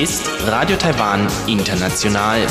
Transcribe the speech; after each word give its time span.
ist 0.00 0.30
Radio 0.46 0.78
Taiwan 0.78 1.28
International. 1.46 2.46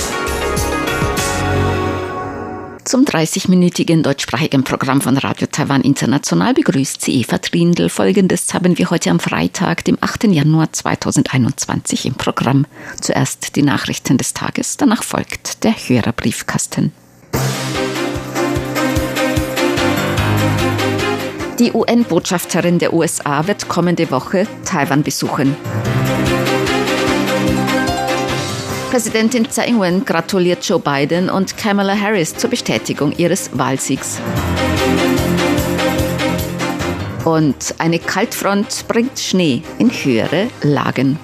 Zum 2.86 3.06
30-minütigen 3.06 4.04
deutschsprachigen 4.04 4.64
Programm 4.64 5.02
von 5.02 5.18
Radio 5.18 5.48
Taiwan 5.52 5.82
International 5.82 6.54
begrüßt 6.54 7.02
sie 7.02 7.22
Eva 7.22 7.40
Trindl. 7.40 7.90
Folgendes 7.90 8.54
haben 8.54 8.78
wir 8.78 8.92
heute 8.92 9.10
am 9.10 9.20
Freitag, 9.20 9.84
dem 9.86 9.98
8. 10.00 10.26
Januar 10.26 10.72
2021 10.72 12.06
im 12.06 12.14
Programm. 12.14 12.68
Zuerst 13.02 13.56
die 13.56 13.64
Nachrichten 13.64 14.20
des 14.20 14.36
Tages, 14.36 14.78
danach 14.78 15.02
folgt 15.02 15.64
der 15.64 15.72
Hörerbriefkasten. 15.72 16.92
Die 21.58 21.72
UN-Botschafterin 21.72 22.78
der 22.78 22.94
USA 22.94 23.48
wird 23.48 23.68
kommende 23.68 24.12
Woche 24.12 24.46
Taiwan 24.66 25.02
besuchen. 25.02 25.56
Präsidentin 28.90 29.48
Tsai 29.48 29.68
Ing-wen 29.68 30.04
gratuliert 30.04 30.66
Joe 30.66 30.80
Biden 30.80 31.30
und 31.30 31.56
Kamala 31.58 31.96
Harris 31.96 32.36
zur 32.36 32.50
Bestätigung 32.50 33.12
ihres 33.18 33.56
Wahlsiegs. 33.56 34.20
Und 37.24 37.76
eine 37.78 38.00
Kaltfront 38.00 38.88
bringt 38.88 39.20
Schnee 39.20 39.62
in 39.78 39.92
höhere 39.92 40.48
Lagen. 40.64 41.20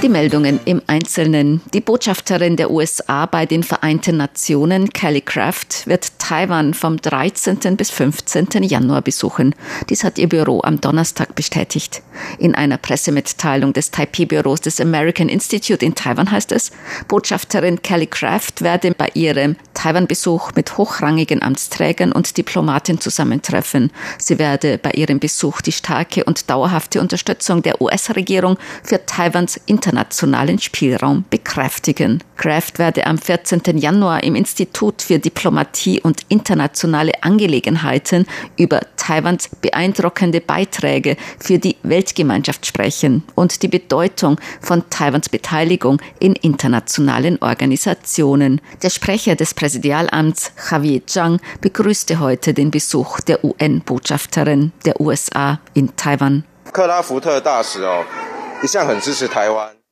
Die 0.00 0.08
Meldungen 0.08 0.60
im 0.64 0.80
Einzelnen. 0.86 1.60
Die 1.74 1.80
Botschafterin 1.80 2.54
der 2.54 2.70
USA 2.70 3.26
bei 3.26 3.46
den 3.46 3.64
Vereinten 3.64 4.16
Nationen, 4.16 4.92
Kelly 4.92 5.20
Craft, 5.20 5.86
wird 5.86 6.20
Taiwan 6.20 6.72
vom 6.72 6.98
13. 6.98 7.76
bis 7.76 7.90
15. 7.90 8.62
Januar 8.62 9.02
besuchen. 9.02 9.56
Dies 9.90 10.04
hat 10.04 10.18
ihr 10.18 10.28
Büro 10.28 10.60
am 10.62 10.80
Donnerstag 10.80 11.34
bestätigt. 11.34 12.02
In 12.38 12.54
einer 12.54 12.78
Pressemitteilung 12.78 13.72
des 13.72 13.90
Taipei-Büros 13.90 14.60
des 14.60 14.80
American 14.80 15.28
Institute 15.28 15.84
in 15.84 15.96
Taiwan 15.96 16.30
heißt 16.30 16.52
es, 16.52 16.70
Botschafterin 17.08 17.82
Kelly 17.82 18.06
Craft 18.06 18.60
werde 18.60 18.92
bei 18.92 19.10
ihrem 19.14 19.56
Taiwan-Besuch 19.74 20.52
mit 20.54 20.76
hochrangigen 20.76 21.42
Amtsträgern 21.42 22.12
und 22.12 22.36
Diplomaten 22.36 23.00
zusammentreffen. 23.00 23.90
Sie 24.18 24.38
werde 24.38 24.78
bei 24.78 24.92
ihrem 24.92 25.18
Besuch 25.18 25.60
die 25.60 25.72
starke 25.72 26.24
und 26.24 26.48
dauerhafte 26.50 27.00
Unterstützung 27.00 27.62
der 27.62 27.80
US-Regierung 27.80 28.58
für 28.84 29.04
Taiwans 29.06 29.60
internationalen 29.88 30.58
Spielraum 30.58 31.24
bekräftigen. 31.30 32.22
Kraft 32.36 32.78
werde 32.78 33.06
am 33.06 33.16
14. 33.16 33.78
Januar 33.78 34.22
im 34.22 34.34
Institut 34.34 35.00
für 35.00 35.18
Diplomatie 35.18 36.00
und 36.02 36.20
internationale 36.28 37.12
Angelegenheiten 37.22 38.26
über 38.58 38.80
Taiwans 38.96 39.48
beeindruckende 39.62 40.42
Beiträge 40.42 41.16
für 41.40 41.58
die 41.58 41.76
Weltgemeinschaft 41.82 42.66
sprechen 42.66 43.22
und 43.34 43.62
die 43.62 43.68
Bedeutung 43.68 44.38
von 44.60 44.84
Taiwans 44.90 45.30
Beteiligung 45.30 46.02
in 46.20 46.34
internationalen 46.34 47.40
Organisationen. 47.40 48.60
Der 48.82 48.90
Sprecher 48.90 49.36
des 49.36 49.54
Präsidialamts 49.54 50.52
Javier 50.70 51.06
Zhang 51.06 51.40
begrüßte 51.62 52.20
heute 52.20 52.52
den 52.52 52.70
Besuch 52.70 53.20
der 53.20 53.42
UN-Botschafterin 53.42 54.72
der 54.84 55.00
USA 55.00 55.60
in 55.72 55.96
Taiwan. 55.96 56.44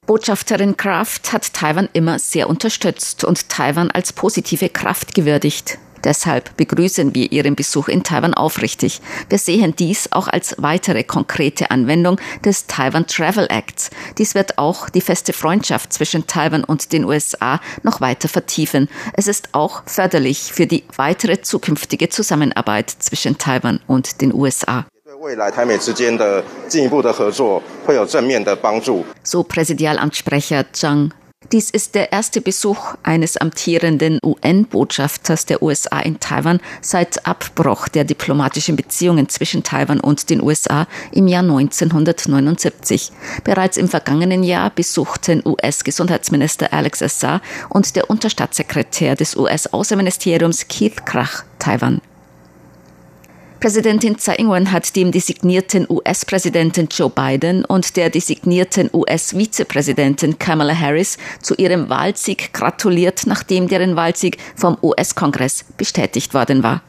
Botschafterin 0.07 0.77
Kraft 0.77 1.33
hat 1.33 1.53
Taiwan 1.53 1.89
immer 1.93 2.21
sehr 2.21 2.49
unterstützt 2.49 3.25
und 3.25 3.49
Taiwan 3.49 3.91
als 3.91 4.12
positive 4.12 4.69
Kraft 4.69 5.15
gewürdigt. 5.15 5.79
Deshalb 6.05 6.57
begrüßen 6.57 7.17
wir 7.17 7.33
Ihren 7.33 7.57
Besuch 7.57 7.89
in 7.89 8.05
Taiwan 8.05 8.33
aufrichtig. 8.33 9.01
Wir 9.29 9.39
sehen 9.39 9.75
dies 9.77 10.12
auch 10.12 10.29
als 10.29 10.55
weitere 10.59 11.03
konkrete 11.03 11.73
Anwendung 11.73 12.21
des 12.45 12.69
Taiwan 12.69 13.09
Travel 13.09 13.49
Acts. 13.51 13.91
Dies 14.17 14.37
wird 14.37 14.59
auch 14.59 14.89
die 14.89 15.01
feste 15.01 15.33
Freundschaft 15.33 15.93
zwischen 15.93 16.28
Taiwan 16.28 16.62
und 16.62 16.93
den 16.93 17.05
USA 17.05 17.61
noch 17.83 18.00
weiter 18.00 18.28
vertiefen. 18.28 18.88
Es 19.15 19.27
ist 19.27 19.49
auch 19.50 19.83
förderlich 19.87 20.53
für 20.53 20.69
die 20.69 20.84
weitere 20.94 21.41
zukünftige 21.41 22.09
Zusammenarbeit 22.09 22.91
zwischen 22.91 23.38
Taiwan 23.38 23.81
und 23.88 24.21
den 24.21 24.33
USA. 24.33 24.87
So 29.22 29.42
Präsidialamtssprecher 29.42 30.72
Zhang 30.72 31.12
dies 31.53 31.70
ist 31.70 31.94
der 31.94 32.12
erste 32.12 32.41
Besuch 32.41 32.94
eines 33.04 33.37
amtierenden 33.37 34.19
UN-Botschafters 34.22 35.47
der 35.47 35.62
USA 35.62 36.00
in 36.00 36.19
Taiwan 36.19 36.60
seit 36.81 37.25
Abbruch 37.25 37.88
der 37.88 38.04
diplomatischen 38.04 38.75
Beziehungen 38.75 39.28
zwischen 39.28 39.62
Taiwan 39.62 40.00
und 40.00 40.28
den 40.31 40.42
USA 40.42 40.88
im 41.12 41.28
Jahr 41.28 41.43
1979. 41.43 43.12
Bereits 43.44 43.76
im 43.76 43.88
vergangenen 43.88 44.43
Jahr 44.43 44.70
besuchten 44.70 45.43
US-Gesundheitsminister 45.44 46.72
Alex 46.72 47.00
Assar 47.03 47.41
und 47.69 47.94
der 47.94 48.10
Unterstaatssekretär 48.10 49.14
des 49.14 49.37
US-Außenministeriums 49.37 50.66
Keith 50.66 51.06
Krach 51.06 51.44
Taiwan. 51.60 52.00
Präsidentin 53.61 54.19
Tsai 54.19 54.37
Ing-wen 54.37 54.71
hat 54.71 54.94
dem 54.97 55.12
designierten 55.12 55.87
US-Präsidenten 55.89 56.89
Joe 56.91 57.11
Biden 57.11 57.65
und 57.65 57.97
der 57.97 58.11
designierten 58.11 58.91
US-Vizepräsidentin 58.93 60.39
Kamala 60.39 60.78
Harris 60.78 61.17
zu 61.41 61.55
ihrem 61.55 61.89
Wahlsieg 61.89 62.53
gratuliert, 62.53 63.22
nachdem 63.27 63.67
deren 63.67 63.97
Wahlsieg 63.97 64.37
vom 64.55 64.77
US-Kongress 64.83 65.65
bestätigt 65.78 66.34
worden 66.34 66.62
war. 66.62 66.83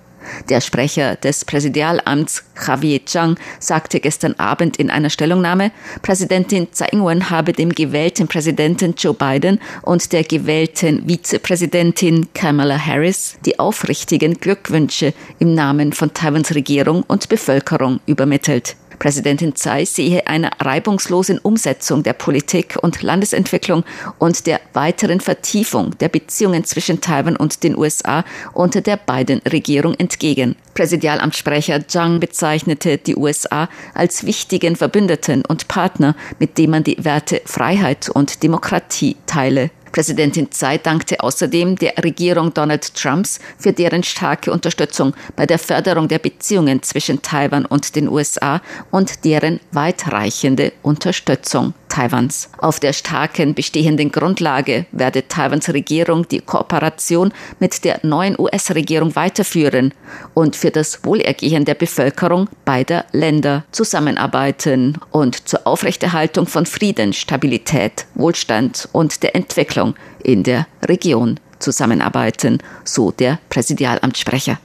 Der 0.50 0.62
Sprecher 0.62 1.16
des 1.16 1.46
Präsidialamts, 1.46 2.44
Javier 2.66 3.06
Zhang, 3.06 3.38
sagte 3.60 4.00
gestern 4.00 4.34
Abend 4.34 4.78
in 4.78 4.90
einer 4.90 5.10
Stellungnahme, 5.10 5.72
Präsidentin 6.02 6.68
Tsai 6.72 6.90
Ing-wen 6.92 7.30
habe 7.30 7.54
dem 7.54 7.74
gewählten 7.74 8.28
Präsidenten 8.28 8.96
Joe 8.98 9.14
Biden 9.14 9.60
und 9.84 10.12
der 10.14 10.24
gewählten 10.24 11.08
Vizepräsidentin 11.08 12.28
Kamala 12.34 12.78
Harris 12.78 13.38
die 13.46 13.60
aufrichtigen 13.60 14.36
Glückwünsche 14.36 15.14
im 15.40 15.54
Namen 15.54 15.94
von 15.94 16.14
Taiwans 16.14 16.56
Regierung 16.56 17.04
und 17.08 17.30
Bevölkerung 17.30 18.00
übermittelt. 18.06 18.76
Präsidentin 19.00 19.56
Tsai 19.56 19.86
sehe 19.86 20.28
einer 20.28 20.52
reibungslosen 20.60 21.40
Umsetzung 21.40 22.04
der 22.04 22.14
Politik 22.14 22.78
und 22.82 23.02
Landesentwicklung 23.02 23.84
und 24.18 24.48
der 24.48 24.60
weiteren 24.74 25.20
Vertiefung 25.20 25.98
der 26.00 26.10
Beziehungen 26.10 26.64
zwischen 26.64 27.02
Taiwan 27.02 27.36
und 27.36 27.64
den 27.64 27.78
USA 27.78 28.24
unter 28.54 28.82
der 28.82 28.98
beiden 28.98 29.40
Regierung 29.40 29.94
entgegen. 29.96 30.56
Präsidialamtssprecher 30.74 31.88
Zhang 31.88 32.20
bezeichnete 32.20 32.98
die 32.98 33.16
USA 33.16 33.70
als 33.94 34.26
wichtigen 34.26 34.76
Verbündeten 34.76 35.44
und 35.46 35.68
Partner, 35.68 36.16
mit 36.40 36.58
dem 36.58 36.72
man 36.72 36.84
die 36.84 37.04
Werte 37.04 37.42
Freiheit 37.46 38.10
und 38.10 38.44
Demokratie 38.44 39.16
teile. 39.26 39.72
Präsidentin 39.92 40.50
Tsai 40.52 40.78
dankte 40.78 41.20
außerdem 41.20 41.76
der 41.76 41.94
Regierung 42.04 42.54
Donald 42.54 42.94
Trumps 42.94 43.40
für 43.58 43.74
deren 43.74 44.04
starke 44.04 44.52
Unterstützung 44.52 45.14
bei 45.36 45.46
der 45.46 45.60
Förderung 45.60 46.08
der 46.08 46.20
Beziehungen 46.20 46.84
zwischen 46.84 47.22
Taiwan 47.22 47.66
und 47.66 47.96
den 47.96 48.10
USA 48.10 48.62
und 48.92 49.26
deren 49.26 49.60
weitreichende 49.72 50.74
Unterstützung 50.82 51.74
Taiwans. 51.98 52.50
Auf 52.60 52.80
der 52.80 52.94
starken 52.94 53.56
bestehenden 53.56 54.12
Grundlage 54.12 54.86
werde 54.92 55.28
Taiwans 55.28 55.68
Regierung 55.74 56.28
die 56.28 56.42
Kooperation 56.42 57.34
mit 57.60 57.84
der 57.84 58.02
neuen 58.04 58.40
US-Regierung 58.40 59.16
weiterführen 59.16 59.96
und 60.36 60.56
für 60.56 60.70
das 60.70 61.04
Wohlergehen 61.04 61.66
der 61.66 61.74
Bevölkerung 61.74 62.50
beider 62.66 63.06
Länder 63.14 63.64
zusammenarbeiten 63.72 65.00
und 65.10 65.50
zur 65.50 65.66
Aufrechterhaltung 65.66 66.46
von 66.46 66.68
Frieden, 66.68 67.14
Stabilität, 67.14 68.06
Wohlstand 68.14 68.88
und 68.92 69.24
der 69.24 69.36
Entwicklung 69.36 69.96
in 70.24 70.44
der 70.44 70.68
Region 70.84 71.40
zusammenarbeiten, 71.58 72.60
so 72.84 73.10
der 73.10 73.40
Präsidialamtssprecher. 73.50 74.60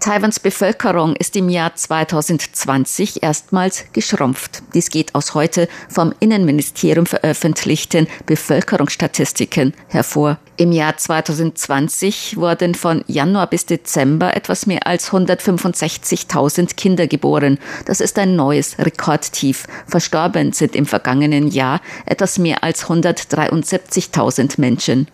Taiwans 0.00 0.40
Bevölkerung 0.40 1.14
ist 1.14 1.36
im 1.36 1.50
Jahr 1.50 1.74
2020 1.74 3.22
erstmals 3.22 3.84
geschrumpft. 3.92 4.62
Dies 4.72 4.88
geht 4.88 5.14
aus 5.14 5.34
heute 5.34 5.68
vom 5.90 6.14
Innenministerium 6.20 7.04
veröffentlichten 7.04 8.06
Bevölkerungsstatistiken 8.24 9.74
hervor. 9.88 10.38
Im 10.56 10.72
Jahr 10.72 10.96
2020 10.96 12.38
wurden 12.38 12.74
von 12.74 13.04
Januar 13.08 13.46
bis 13.48 13.66
Dezember 13.66 14.34
etwas 14.34 14.64
mehr 14.64 14.86
als 14.86 15.10
165.000 15.10 16.76
Kinder 16.76 17.06
geboren. 17.06 17.58
Das 17.84 18.00
ist 18.00 18.18
ein 18.18 18.36
neues 18.36 18.78
Rekordtief. 18.78 19.66
Verstorben 19.86 20.54
sind 20.54 20.74
im 20.76 20.86
vergangenen 20.86 21.48
Jahr 21.48 21.82
etwas 22.06 22.38
mehr 22.38 22.64
als 22.64 22.86
173.000 22.86 24.58
Menschen. 24.58 25.08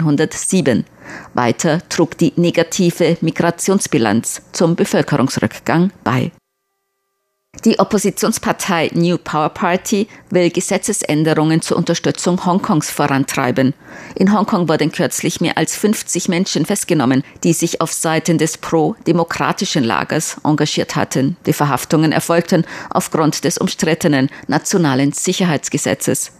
7907. 0.00 0.84
Weiter 1.34 1.80
trug 1.88 2.16
die 2.18 2.32
negative 2.36 3.16
Migrationsbilanz 3.20 4.42
zum 4.52 4.76
Bevölkerungsrückgang 4.76 5.90
bei. 6.04 6.32
Die 7.64 7.78
Oppositionspartei 7.78 8.90
New 8.94 9.18
Power 9.18 9.48
Party 9.50 10.06
will 10.30 10.50
Gesetzesänderungen 10.50 11.60
zur 11.60 11.76
Unterstützung 11.76 12.46
Hongkongs 12.46 12.90
vorantreiben. 12.90 13.74
In 14.14 14.32
Hongkong 14.32 14.68
wurden 14.68 14.92
kürzlich 14.92 15.40
mehr 15.40 15.58
als 15.58 15.76
50 15.76 16.28
Menschen 16.28 16.64
festgenommen, 16.64 17.24
die 17.42 17.52
sich 17.52 17.80
auf 17.80 17.92
Seiten 17.92 18.38
des 18.38 18.56
pro-demokratischen 18.56 19.82
Lagers 19.82 20.36
engagiert 20.44 20.94
hatten. 20.94 21.36
Die 21.44 21.52
Verhaftungen 21.52 22.12
erfolgten 22.12 22.64
aufgrund 22.88 23.44
des 23.44 23.58
umstrittenen 23.58 24.30
nationalen 24.46 25.12
Sicherheitsgesetzes. 25.12 26.32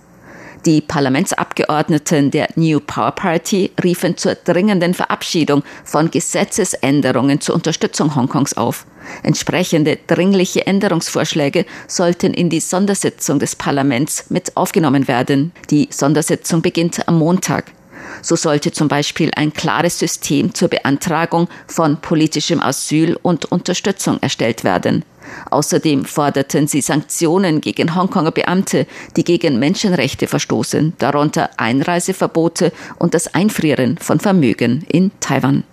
Die 0.67 0.83
Parlamentsabgeordneten 0.83 2.31
der 2.31 2.49
New 2.55 2.81
Power 2.81 3.12
Party 3.12 3.71
riefen 3.83 4.19
zur 4.19 4.35
dringenden 4.35 4.93
Verabschiedung 4.93 5.62
von 5.85 6.11
Gesetzesänderungen 6.11 7.41
zur 7.41 7.55
Unterstützung 7.55 8.15
Hongkongs 8.15 8.59
auf. 8.59 8.85
Entsprechende 9.23 9.99
dringliche 10.07 10.67
Änderungsvorschläge 10.67 11.65
sollten 11.89 12.35
in 12.35 12.51
die 12.51 12.61
Sondersitzung 12.61 13.39
des 13.39 13.57
Parlaments 13.57 14.27
mit 14.29 14.55
aufgenommen 14.59 15.09
werden. 15.09 15.53
Die 15.71 15.89
Sondersitzung 15.91 16.61
beginnt 16.61 17.09
am 17.09 17.19
Montag. 17.19 17.73
So 18.21 18.37
sollte 18.37 18.71
zum 18.71 18.89
Beispiel 18.89 19.31
ein 19.37 19.55
klares 19.55 19.99
System 19.99 20.53
zur 20.55 20.69
Beantragung 20.69 21.49
von 21.69 22.03
politischem 22.03 22.61
Asyl 22.61 23.17
und 23.23 23.47
Unterstützung 23.47 24.19
erstellt 24.21 24.62
werden. 24.62 25.05
Außerdem 25.50 26.05
forderten 26.05 26.67
sie 26.67 26.81
Sanktionen 26.81 27.61
gegen 27.61 27.94
Hongkonger 27.94 28.31
Beamte, 28.31 28.87
die 29.17 29.25
gegen 29.25 29.58
Menschenrechte 29.58 30.26
verstoßen, 30.26 30.94
darunter 30.99 31.50
Einreiseverbote 31.56 32.72
und 32.99 33.14
das 33.14 33.34
Einfrieren 33.34 33.99
von 33.99 34.20
Vermögen 34.20 34.84
in 34.88 35.11
Taiwan. 35.20 35.64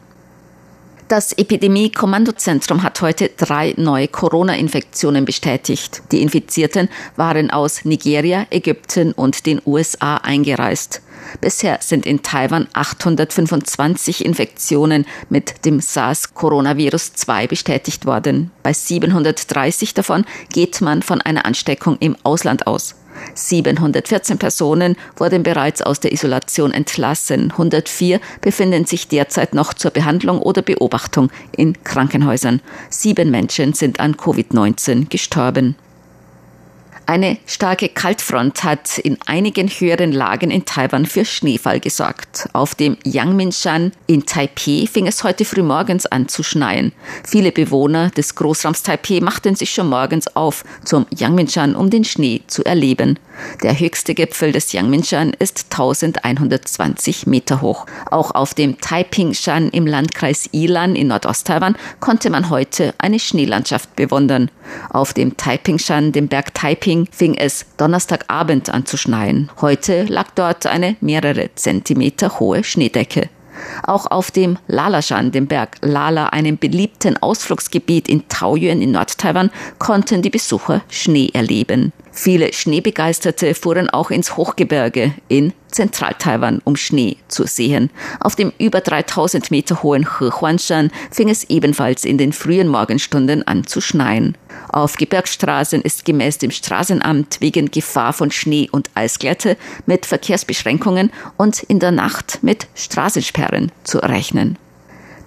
Das 1.07 1.31
Epidemie-Kommandozentrum 1.31 2.83
hat 2.83 3.01
heute 3.01 3.29
drei 3.37 3.73
neue 3.77 4.09
Corona-Infektionen 4.09 5.23
bestätigt. 5.23 6.03
Die 6.11 6.21
Infizierten 6.21 6.89
waren 7.15 7.49
aus 7.49 7.85
Nigeria, 7.85 8.45
Ägypten 8.49 9.13
und 9.13 9.45
den 9.45 9.61
USA 9.65 10.17
eingereist. 10.17 11.01
Bisher 11.41 11.79
sind 11.81 12.05
in 12.05 12.23
Taiwan 12.23 12.67
825 12.73 14.25
Infektionen 14.25 15.05
mit 15.29 15.65
dem 15.65 15.79
SARS-Coronavirus-2 15.79 17.47
bestätigt 17.47 18.05
worden. 18.05 18.51
Bei 18.63 18.73
730 18.73 19.93
davon 19.93 20.25
geht 20.51 20.81
man 20.81 21.01
von 21.01 21.21
einer 21.21 21.45
Ansteckung 21.45 21.97
im 21.99 22.15
Ausland 22.23 22.67
aus. 22.67 22.95
714 23.33 24.37
Personen 24.37 24.95
wurden 25.15 25.43
bereits 25.43 25.81
aus 25.81 25.99
der 25.99 26.11
Isolation 26.11 26.71
entlassen. 26.71 27.51
104 27.51 28.19
befinden 28.41 28.85
sich 28.85 29.07
derzeit 29.07 29.53
noch 29.53 29.73
zur 29.73 29.91
Behandlung 29.91 30.39
oder 30.39 30.61
Beobachtung 30.61 31.31
in 31.55 31.81
Krankenhäusern. 31.83 32.61
Sieben 32.89 33.31
Menschen 33.31 33.73
sind 33.73 33.99
an 33.99 34.15
Covid-19 34.15 35.09
gestorben. 35.09 35.75
Eine 37.09 37.37
starke 37.45 37.87
Kaltfront 37.87 38.65
hat 38.65 38.97
in 38.97 39.17
einigen 39.25 39.69
höheren 39.69 40.11
Lagen 40.11 40.51
in 40.51 40.65
Taiwan 40.65 41.05
für 41.05 41.23
Schneefall 41.23 41.79
gesorgt. 41.79 42.49
Auf 42.51 42.75
dem 42.75 42.97
Yangmingshan 43.05 43.93
in 44.07 44.25
Taipei 44.25 44.89
fing 44.91 45.07
es 45.07 45.23
heute 45.23 45.45
früh 45.45 45.63
morgens 45.63 46.05
an 46.05 46.27
zu 46.27 46.43
schneien. 46.43 46.91
Viele 47.23 47.53
Bewohner 47.53 48.09
des 48.09 48.35
Großraums 48.35 48.83
Taipei 48.83 49.21
machten 49.21 49.55
sich 49.55 49.69
schon 49.69 49.87
morgens 49.87 50.35
auf 50.35 50.65
zum 50.83 51.05
Yangmingshan, 51.17 51.77
um 51.77 51.89
den 51.89 52.03
Schnee 52.03 52.41
zu 52.47 52.65
erleben. 52.65 53.17
Der 53.63 53.79
höchste 53.79 54.13
Gipfel 54.13 54.51
des 54.51 54.73
Yangmingshan 54.73 55.31
ist 55.39 55.67
1120 55.71 57.27
Meter 57.27 57.61
hoch. 57.61 57.85
Auch 58.11 58.31
auf 58.31 58.53
dem 58.53 58.81
Taipingshan 58.81 59.69
im 59.69 59.87
Landkreis 59.87 60.49
Ilan 60.51 60.95
in 60.95 61.07
Nordost-Taiwan 61.07 61.77
konnte 61.99 62.29
man 62.29 62.49
heute 62.49 62.93
eine 62.97 63.19
Schneelandschaft 63.19 63.95
bewundern. 63.95 64.49
Auf 64.89 65.13
dem 65.13 65.37
Taipingshan, 65.37 66.11
dem 66.11 66.27
Berg 66.27 66.53
Taiping, 66.53 66.96
Peking 66.97 67.07
fing 67.11 67.35
es 67.35 67.65
Donnerstagabend 67.77 68.69
an 68.69 68.85
zu 68.85 68.97
schneien. 68.97 69.49
Heute 69.61 70.03
lag 70.03 70.27
dort 70.35 70.65
eine 70.65 70.95
mehrere 71.01 71.49
Zentimeter 71.55 72.39
hohe 72.39 72.63
Schneedecke. 72.63 73.29
Auch 73.83 74.05
auf 74.07 74.31
dem 74.31 74.57
Lalashan, 74.67 75.31
dem 75.31 75.47
Berg 75.47 75.77
Lala, 75.81 76.27
einem 76.27 76.57
beliebten 76.57 77.17
Ausflugsgebiet 77.17 78.07
in 78.07 78.27
Taoyuan 78.29 78.81
in 78.81 78.91
Nordtaiwan, 78.91 79.49
konnten 79.79 80.21
die 80.21 80.29
Besucher 80.29 80.81
Schnee 80.89 81.29
erleben. 81.33 81.91
Viele 82.19 82.51
Schneebegeisterte 82.51 83.53
fuhren 83.53 83.91
auch 83.91 84.09
ins 84.09 84.37
Hochgebirge 84.37 85.13
in 85.27 85.53
Zentral-Taiwan, 85.67 86.61
um 86.63 86.75
Schnee 86.75 87.17
zu 87.27 87.45
sehen. 87.45 87.91
Auf 88.19 88.35
dem 88.35 88.51
über 88.57 88.81
3000 88.81 89.51
Meter 89.51 89.83
hohen 89.83 90.19
Hehuanshan 90.19 90.89
fing 91.11 91.29
es 91.29 91.43
ebenfalls 91.43 92.05
in 92.05 92.17
den 92.17 92.33
frühen 92.33 92.69
Morgenstunden 92.69 93.45
an 93.47 93.67
zu 93.67 93.81
schneien. 93.81 94.35
Auf 94.69 94.95
Gebirgsstraßen 94.95 95.83
ist 95.83 96.05
gemäß 96.05 96.39
dem 96.39 96.49
Straßenamt 96.49 97.39
wegen 97.39 97.69
Gefahr 97.69 98.13
von 98.13 98.31
Schnee 98.31 98.67
und 98.71 98.89
Eisglätte 98.95 99.55
mit 99.85 100.07
Verkehrsbeschränkungen 100.07 101.11
und 101.37 101.61
in 101.61 101.77
der 101.79 101.91
Nacht 101.91 102.39
mit 102.41 102.65
Straßensperren 102.73 103.71
zu 103.83 103.99
rechnen. 103.99 104.57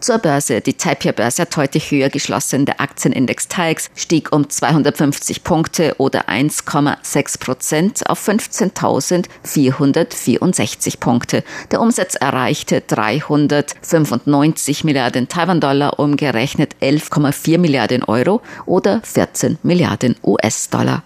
Zur 0.01 0.19
Börse. 0.19 0.61
Die 0.63 0.75
Taipei-Börse 0.75 1.43
hat 1.43 1.57
heute 1.57 1.79
höher 1.79 2.09
geschlossen. 2.09 2.65
Der 2.65 2.81
Aktienindex 2.81 3.47
TAIX 3.49 3.91
stieg 3.95 4.33
um 4.33 4.49
250 4.49 5.45
Punkte 5.45 5.95
oder 5.99 6.29
1,6 6.29 7.39
Prozent 7.39 8.09
auf 8.09 8.27
15.464 8.27 10.99
Punkte. 10.99 11.45
Der 11.71 11.83
Umsatz 11.83 12.15
erreichte 12.15 12.81
395 12.81 14.85
Milliarden 14.85 15.29
Taiwan-Dollar, 15.29 15.99
umgerechnet 15.99 16.77
11,4 16.81 17.59
Milliarden 17.59 18.03
Euro 18.05 18.41
oder 18.65 19.03
14 19.05 19.59
Milliarden 19.63 20.17
US-Dollar. 20.25 21.03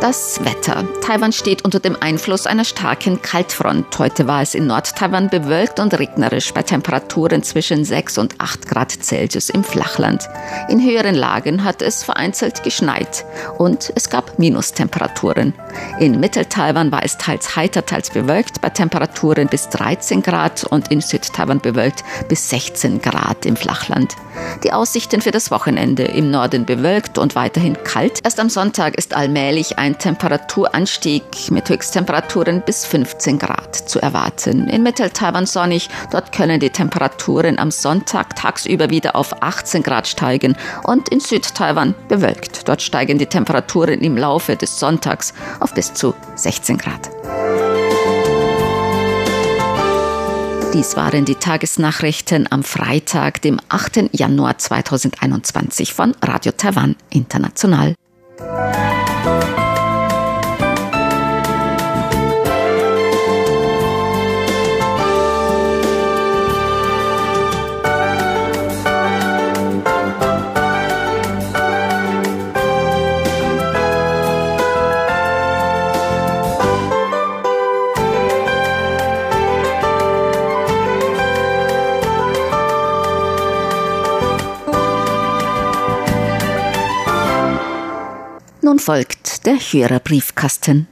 Das 0.00 0.42
Wetter. 0.42 0.88
Taiwan 1.02 1.30
steht 1.30 1.62
unter 1.62 1.78
dem 1.78 1.94
Einfluss 2.00 2.46
einer 2.46 2.64
starken 2.64 3.20
Kaltfront. 3.20 3.98
Heute 3.98 4.26
war 4.26 4.40
es 4.40 4.54
in 4.54 4.66
Nordtaiwan 4.66 5.28
bewölkt 5.28 5.78
und 5.78 5.92
regnerisch 5.98 6.54
bei 6.54 6.62
Temperaturen 6.62 7.42
zwischen 7.42 7.84
6 7.84 8.16
und 8.16 8.34
8 8.38 8.66
Grad 8.66 8.92
Celsius 8.92 9.50
im 9.50 9.62
Flachland. 9.62 10.26
In 10.70 10.82
höheren 10.82 11.14
Lagen 11.14 11.64
hat 11.64 11.82
es 11.82 12.02
vereinzelt 12.02 12.62
geschneit 12.62 13.26
und 13.58 13.92
es 13.94 14.08
gab 14.08 14.38
Minustemperaturen. 14.38 15.52
In 15.98 16.18
Mitteltaiwan 16.18 16.90
war 16.90 17.04
es 17.04 17.18
teils 17.18 17.54
heiter, 17.54 17.84
teils 17.84 18.08
bewölkt 18.08 18.62
bei 18.62 18.70
Temperaturen 18.70 19.48
bis 19.48 19.68
13 19.68 20.22
Grad 20.22 20.64
und 20.64 20.90
in 20.90 21.02
Südtaiwan 21.02 21.60
bewölkt 21.60 22.04
bis 22.26 22.48
16 22.48 23.02
Grad 23.02 23.44
im 23.44 23.54
Flachland. 23.54 24.16
Die 24.64 24.72
Aussichten 24.72 25.20
für 25.20 25.30
das 25.30 25.50
Wochenende 25.50 26.04
im 26.04 26.30
Norden 26.30 26.64
bewölkt 26.64 27.18
und 27.18 27.34
weiterhin 27.34 27.76
kalt. 27.84 28.20
Erst 28.24 28.40
am 28.40 28.48
Sonntag 28.48 28.96
ist 28.96 29.14
allmählich 29.14 29.78
ein 29.78 29.89
Temperaturanstieg 29.98 31.50
mit 31.50 31.68
Höchsttemperaturen 31.68 32.62
bis 32.62 32.84
15 32.84 33.38
Grad 33.38 33.76
zu 33.76 34.00
erwarten. 34.00 34.68
In 34.68 34.82
Mittel-Taiwan 34.82 35.46
sonnig, 35.46 35.88
dort 36.10 36.32
können 36.32 36.60
die 36.60 36.70
Temperaturen 36.70 37.58
am 37.58 37.70
Sonntag 37.70 38.36
tagsüber 38.36 38.90
wieder 38.90 39.16
auf 39.16 39.42
18 39.42 39.82
Grad 39.82 40.08
steigen 40.08 40.56
und 40.84 41.08
in 41.08 41.20
Südtaiwan 41.20 41.94
bewölkt. 42.08 42.68
Dort 42.68 42.82
steigen 42.82 43.18
die 43.18 43.26
Temperaturen 43.26 44.00
im 44.00 44.16
Laufe 44.16 44.56
des 44.56 44.78
Sonntags 44.78 45.34
auf 45.60 45.74
bis 45.74 45.94
zu 45.94 46.14
16 46.36 46.78
Grad. 46.78 47.10
Dies 50.72 50.96
waren 50.96 51.24
die 51.24 51.34
Tagesnachrichten 51.34 52.46
am 52.50 52.62
Freitag, 52.62 53.42
dem 53.42 53.58
8. 53.68 54.10
Januar 54.12 54.56
2021 54.56 55.92
von 55.92 56.14
Radio 56.22 56.52
Taiwan 56.52 56.94
International. 57.10 57.96
Folgt 88.80 89.46
der 89.46 89.56
Hörerbriefkasten. 89.56 90.88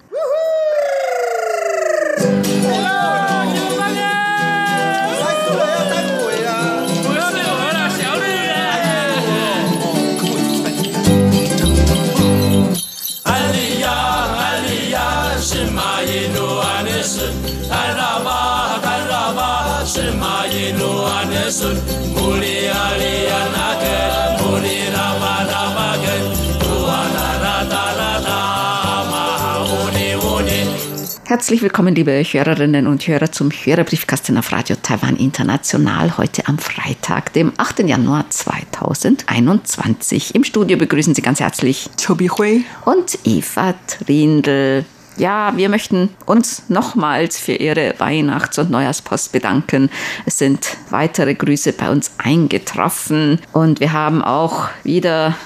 Herzlich 31.28 31.60
willkommen, 31.60 31.94
liebe 31.94 32.12
Hörerinnen 32.12 32.86
und 32.86 33.06
Hörer, 33.06 33.30
zum 33.30 33.50
Hörerbriefkasten 33.50 34.38
auf 34.38 34.50
Radio 34.50 34.76
Taiwan 34.82 35.16
International 35.16 36.16
heute 36.16 36.48
am 36.48 36.56
Freitag, 36.56 37.34
dem 37.34 37.52
8. 37.58 37.80
Januar 37.80 38.24
2021. 38.30 40.34
Im 40.34 40.42
Studio 40.42 40.78
begrüßen 40.78 41.14
Sie 41.14 41.20
ganz 41.20 41.40
herzlich 41.40 41.90
Chobi 42.02 42.30
Hui 42.30 42.64
und 42.86 43.18
Eva 43.24 43.74
Trindl. 43.86 44.86
Ja, 45.18 45.52
wir 45.54 45.68
möchten 45.68 46.08
uns 46.24 46.62
nochmals 46.68 47.38
für 47.38 47.52
Ihre 47.52 47.94
Weihnachts- 47.98 48.58
und 48.58 48.70
Neujahrspost 48.70 49.30
bedanken. 49.30 49.90
Es 50.24 50.38
sind 50.38 50.78
weitere 50.88 51.34
Grüße 51.34 51.74
bei 51.74 51.90
uns 51.90 52.10
eingetroffen 52.16 53.38
und 53.52 53.80
wir 53.80 53.92
haben 53.92 54.22
auch 54.22 54.70
wieder 54.82 55.36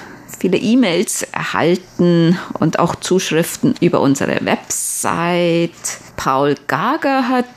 viele 0.43 0.57
E-Mails 0.57 1.23
erhalten 1.31 2.37
und 2.59 2.77
auch 2.77 2.97
Zuschriften 2.97 3.75
über 3.79 4.01
unsere 4.01 4.43
Website. 4.45 5.71
Paul 6.17 6.55
Gager 6.67 7.29
hat 7.29 7.47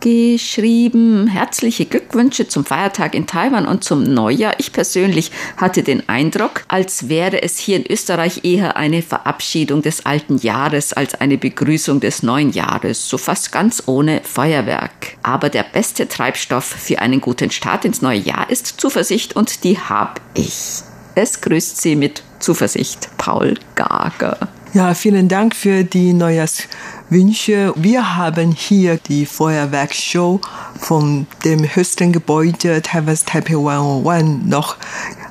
geschrieben, 0.00 1.28
herzliche 1.28 1.86
Glückwünsche 1.86 2.48
zum 2.48 2.64
Feiertag 2.64 3.14
in 3.14 3.28
Taiwan 3.28 3.68
und 3.68 3.84
zum 3.84 4.02
Neujahr. 4.02 4.54
Ich 4.58 4.72
persönlich 4.72 5.30
hatte 5.56 5.84
den 5.84 6.08
Eindruck, 6.08 6.64
als 6.66 7.08
wäre 7.08 7.44
es 7.44 7.58
hier 7.58 7.76
in 7.76 7.86
Österreich 7.86 8.40
eher 8.42 8.76
eine 8.76 9.02
Verabschiedung 9.02 9.80
des 9.82 10.04
alten 10.04 10.36
Jahres 10.38 10.92
als 10.92 11.14
eine 11.14 11.38
Begrüßung 11.38 12.00
des 12.00 12.24
neuen 12.24 12.50
Jahres, 12.50 13.08
so 13.08 13.18
fast 13.18 13.52
ganz 13.52 13.84
ohne 13.86 14.20
Feuerwerk. 14.24 15.16
Aber 15.22 15.48
der 15.48 15.62
beste 15.62 16.08
Treibstoff 16.08 16.64
für 16.64 16.98
einen 16.98 17.20
guten 17.20 17.52
Start 17.52 17.84
ins 17.84 18.02
neue 18.02 18.18
Jahr 18.18 18.50
ist 18.50 18.80
Zuversicht 18.80 19.36
und 19.36 19.62
die 19.62 19.78
habe 19.78 20.20
ich. 20.34 20.82
Es 21.14 21.40
grüßt 21.42 21.80
Sie 21.80 21.94
mit 21.94 22.22
Zuversicht, 22.38 23.10
Paul 23.18 23.54
Gager. 23.74 24.38
Ja, 24.72 24.94
vielen 24.94 25.28
Dank 25.28 25.54
für 25.54 25.84
die 25.84 26.14
Neujahrswünsche. 26.14 27.74
Wir 27.76 28.16
haben 28.16 28.52
hier 28.52 28.96
die 28.96 29.26
Feuerwerkshow 29.26 30.40
von 30.80 31.26
dem 31.44 31.64
höchsten 31.74 32.12
Gebäude 32.12 32.80
Taiwan's 32.80 33.26
Taipei 33.26 33.56
101 33.58 34.46
noch 34.46 34.76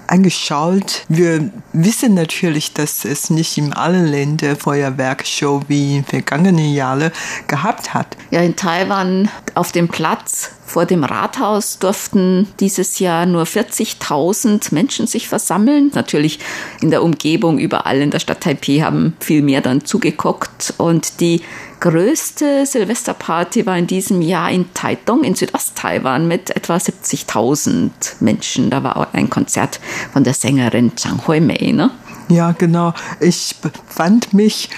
angeschaut. 0.05 1.05
Wir 1.09 1.50
wissen 1.73 2.13
natürlich, 2.13 2.73
dass 2.73 3.03
es 3.03 3.31
nicht 3.31 3.57
in 3.57 3.73
allen 3.73 4.05
Ländern 4.05 4.57
Feuerwerkshow 4.57 5.63
wie 5.67 5.97
in 5.97 6.03
vergangenen 6.03 6.71
Jahren 6.73 7.11
gehabt 7.47 7.95
hat. 7.95 8.15
Ja, 8.29 8.41
in 8.41 8.55
Taiwan 8.55 9.29
auf 9.55 9.71
dem 9.71 9.88
Platz 9.88 10.51
vor 10.71 10.85
dem 10.85 11.03
Rathaus 11.03 11.79
durften 11.79 12.47
dieses 12.61 12.99
Jahr 12.99 13.25
nur 13.25 13.43
40.000 13.43 14.73
Menschen 14.73 15.05
sich 15.05 15.27
versammeln. 15.27 15.91
Natürlich 15.93 16.39
in 16.81 16.91
der 16.91 17.03
Umgebung, 17.03 17.59
überall 17.59 17.99
in 17.99 18.09
der 18.09 18.19
Stadt 18.19 18.41
Taipei 18.41 18.79
haben 18.79 19.13
viel 19.19 19.41
mehr 19.41 19.59
dann 19.59 19.83
zugeguckt 19.83 20.73
und 20.77 21.19
die 21.19 21.41
größte 21.81 22.65
Silvesterparty 22.65 23.65
war 23.65 23.77
in 23.77 23.87
diesem 23.87 24.21
Jahr 24.21 24.49
in 24.49 24.73
Taitung 24.73 25.25
in 25.25 25.35
Südost-Taiwan 25.35 26.27
mit 26.27 26.55
etwa 26.55 26.77
70.000 26.77 27.89
Menschen. 28.21 28.69
Da 28.69 28.81
war 28.81 28.95
auch 28.95 29.13
ein 29.13 29.29
Konzert 29.29 29.81
von 30.13 30.23
der 30.23 30.33
Sängerin 30.33 30.95
Zhang 30.95 31.27
Hui-mei. 31.27 31.73
Ne? 31.73 31.91
Ja, 32.29 32.53
genau. 32.53 32.93
Ich 33.19 33.57
befand 33.57 34.33
mich 34.33 34.69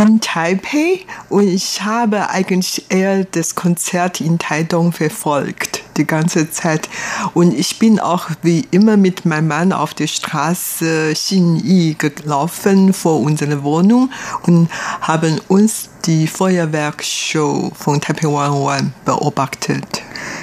in 0.00 0.20
Taipei 0.20 1.00
und 1.28 1.46
ich 1.46 1.82
habe 1.82 2.30
eigentlich 2.30 2.86
eher 2.88 3.24
das 3.24 3.54
Konzert 3.54 4.20
in 4.20 4.38
Taitung 4.38 4.92
verfolgt 4.92 5.82
die 5.96 6.06
ganze 6.06 6.50
Zeit. 6.50 6.88
Und 7.34 7.52
ich 7.52 7.78
bin 7.78 8.00
auch 8.00 8.30
wie 8.42 8.66
immer 8.70 8.96
mit 8.96 9.26
meinem 9.26 9.48
Mann 9.48 9.72
auf 9.72 9.92
der 9.92 10.06
Straße 10.06 11.12
Xinyi 11.12 11.96
gelaufen 11.98 12.92
vor 12.92 13.20
unserer 13.20 13.62
Wohnung 13.62 14.10
und 14.46 14.70
haben 15.02 15.40
uns 15.48 15.90
die 16.06 16.26
Feuerwerkshow 16.26 17.70
von 17.74 18.00
Taipei 18.00 18.28
101 18.28 18.92
beobachtet. 19.04 20.02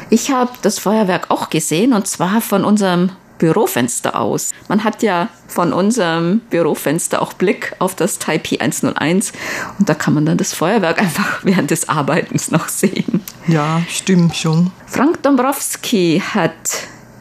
Ich 0.10 0.32
habe 0.32 0.52
das 0.62 0.80
Feuerwerk 0.80 1.32
auch 1.32 1.50
gesehen 1.50 1.94
und 1.94 2.08
zwar 2.08 2.42
von 2.42 2.64
unserem 2.64 3.12
Bürofenster 3.38 4.20
aus. 4.20 4.52
Man 4.68 4.84
hat 4.84 5.04
ja 5.04 5.30
von 5.48 5.74
unserem 5.74 6.40
Bürofenster 6.50 7.22
auch 7.22 7.34
Blick 7.34 7.76
auf 7.80 7.96
das 7.96 8.20
Taipei 8.20 8.60
101 8.60 9.34
und 9.80 9.90
da 9.90 9.94
kann 9.94 10.14
man 10.14 10.26
dann 10.26 10.38
das 10.38 10.54
Feuerwerk 10.54 11.00
einfach 11.02 11.44
während 11.44 11.72
des 11.72 11.90
Arbeitens 11.90 12.52
noch 12.52 12.68
sehen. 12.68 13.22
Ja, 13.48 13.82
stimmt 13.90 14.36
schon. 14.36 14.72
Frank 14.86 15.24
Dombrowski 15.24 16.22
hat 16.34 16.54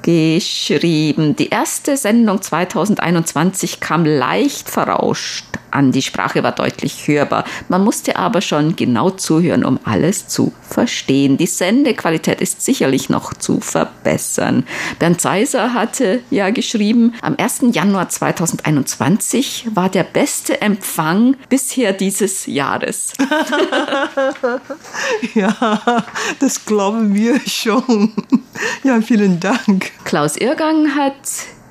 geschrieben, 0.07 1.35
die 1.35 1.49
erste 1.49 1.97
Sendung 1.97 2.41
2021 2.41 3.81
kam 3.81 4.05
leicht 4.05 4.71
verrauscht 4.71 5.45
an. 5.73 5.91
Die 5.91 6.03
Sprache 6.03 6.45
war 6.45 6.53
deutlich 6.53 7.09
hörbar. 7.09 7.45
Man 7.69 7.83
musste 7.83 8.17
aber 8.17 8.41
schon 8.41 8.77
genau 8.77 9.11
zuhören, 9.11 9.65
um 9.65 9.81
alles 9.85 10.29
zu 10.29 10.53
verstehen. 10.63 11.37
Die 11.37 11.47
Sendequalität 11.47 12.41
ist 12.41 12.63
sicherlich 12.63 13.09
noch 13.09 13.35
zu 13.35 13.61
verbessern. 13.61 14.65
Bernd 15.01 15.21
Seiser 15.21 15.75
hatte 15.75 16.21
ja 16.31 16.51
geschrieben, 16.51 17.15
am 17.21 17.35
1. 17.37 17.65
Januar 17.73 18.09
2021 18.09 19.69
war 19.75 19.89
der 19.89 20.05
beste 20.05 20.61
Empfang 20.61 21.37
bisher 21.49 21.93
dieses 21.93 22.47
Jahres. 22.47 23.13
ja, 25.35 26.05
das 26.39 26.65
glauben 26.65 27.15
wir 27.15 27.41
schon. 27.47 28.13
Ja, 28.85 29.01
vielen 29.01 29.41
Dank. 29.41 29.96
Klaus 30.05 30.37
Irrgang 30.37 30.95
hat 30.95 31.15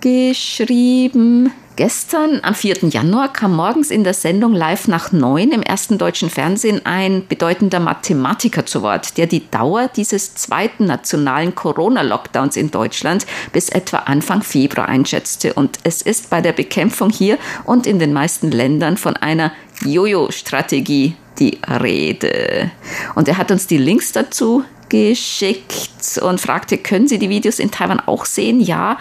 geschrieben, 0.01 1.51
Gestern, 1.77 2.39
am 2.41 2.55
4. 2.55 2.87
Januar, 2.87 3.33
kam 3.33 3.53
morgens 3.53 3.91
in 3.91 4.05
der 4.05 4.13
Sendung 4.13 4.53
Live 4.53 4.87
nach 4.87 5.11
9 5.11 5.51
im 5.51 5.61
ersten 5.61 5.97
deutschen 5.97 6.29
Fernsehen 6.29 6.85
ein 6.85 7.27
bedeutender 7.27 7.81
Mathematiker 7.81 8.65
zu 8.65 8.81
Wort, 8.81 9.17
der 9.17 9.27
die 9.27 9.49
Dauer 9.51 9.89
dieses 9.93 10.35
zweiten 10.35 10.85
nationalen 10.85 11.53
Corona-Lockdowns 11.53 12.55
in 12.55 12.71
Deutschland 12.71 13.25
bis 13.51 13.67
etwa 13.67 13.97
Anfang 13.97 14.41
Februar 14.41 14.87
einschätzte. 14.87 15.51
Und 15.51 15.79
es 15.83 16.01
ist 16.01 16.29
bei 16.29 16.39
der 16.39 16.53
Bekämpfung 16.53 17.09
hier 17.09 17.37
und 17.65 17.87
in 17.87 17.99
den 17.99 18.13
meisten 18.13 18.51
Ländern 18.51 18.95
von 18.95 19.17
einer 19.17 19.51
Jojo-Strategie 19.83 21.17
die 21.39 21.59
Rede. 21.67 22.71
Und 23.15 23.27
er 23.27 23.37
hat 23.37 23.51
uns 23.51 23.67
die 23.67 23.77
Links 23.77 24.13
dazu 24.13 24.63
geschickt 24.89 26.19
und 26.21 26.39
fragte, 26.39 26.77
können 26.77 27.07
Sie 27.07 27.19
die 27.19 27.29
Videos 27.29 27.59
in 27.59 27.71
Taiwan 27.71 27.99
auch 27.99 28.25
sehen? 28.25 28.59
Ja, 28.59 28.97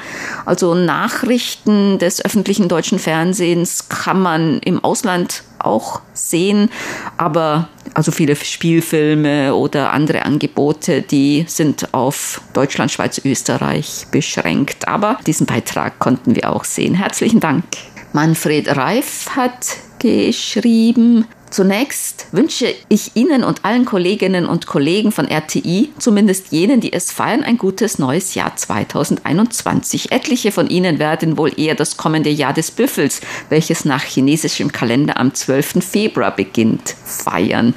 also 0.46 0.74
Nachrichten 0.74 1.98
des 1.98 2.24
öffentlichen 2.24 2.68
deutschen 2.68 2.98
Fernsehens 2.98 3.88
kann 3.88 4.20
man 4.20 4.58
im 4.60 4.82
Ausland 4.82 5.44
auch 5.58 6.00
sehen, 6.12 6.70
aber 7.16 7.68
also 7.94 8.12
viele 8.12 8.36
Spielfilme 8.36 9.54
oder 9.54 9.92
andere 9.92 10.24
Angebote, 10.24 11.02
die 11.02 11.44
sind 11.48 11.94
auf 11.94 12.40
Deutschland, 12.52 12.90
Schweiz, 12.90 13.20
Österreich 13.24 14.06
beschränkt. 14.10 14.88
Aber 14.88 15.18
diesen 15.26 15.46
Beitrag 15.46 15.98
konnten 15.98 16.34
wir 16.34 16.52
auch 16.52 16.64
sehen. 16.64 16.94
Herzlichen 16.94 17.40
Dank. 17.40 17.64
Manfred 18.12 18.76
Reif 18.76 19.30
hat 19.34 19.76
geschrieben, 20.04 21.26
Zunächst 21.54 22.26
wünsche 22.32 22.74
ich 22.88 23.14
Ihnen 23.14 23.44
und 23.44 23.64
allen 23.64 23.84
Kolleginnen 23.84 24.46
und 24.46 24.66
Kollegen 24.66 25.12
von 25.12 25.28
RTI, 25.28 25.92
zumindest 26.00 26.50
jenen, 26.50 26.80
die 26.80 26.92
es 26.92 27.12
feiern, 27.12 27.44
ein 27.44 27.58
gutes 27.58 28.00
neues 28.00 28.34
Jahr 28.34 28.56
2021. 28.56 30.10
Etliche 30.10 30.50
von 30.50 30.68
Ihnen 30.68 30.98
werden 30.98 31.38
wohl 31.38 31.52
eher 31.56 31.76
das 31.76 31.96
kommende 31.96 32.30
Jahr 32.30 32.54
des 32.54 32.72
Büffels, 32.72 33.20
welches 33.50 33.84
nach 33.84 34.02
chinesischem 34.02 34.72
Kalender 34.72 35.16
am 35.16 35.32
12. 35.32 35.74
Februar 35.88 36.34
beginnt, 36.34 36.96
feiern. 37.04 37.74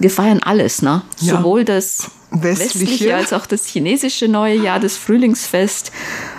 Wir 0.00 0.10
feiern 0.10 0.40
alles, 0.42 0.82
ne? 0.82 1.02
Ja. 1.20 1.36
Sowohl 1.36 1.64
das 1.64 2.10
westliche. 2.32 2.80
westliche 2.80 3.14
als 3.14 3.32
auch 3.32 3.46
das 3.46 3.66
chinesische 3.66 4.26
neue 4.26 4.56
Jahr, 4.56 4.80
das 4.80 4.96
Frühlingsfest, 4.96 5.92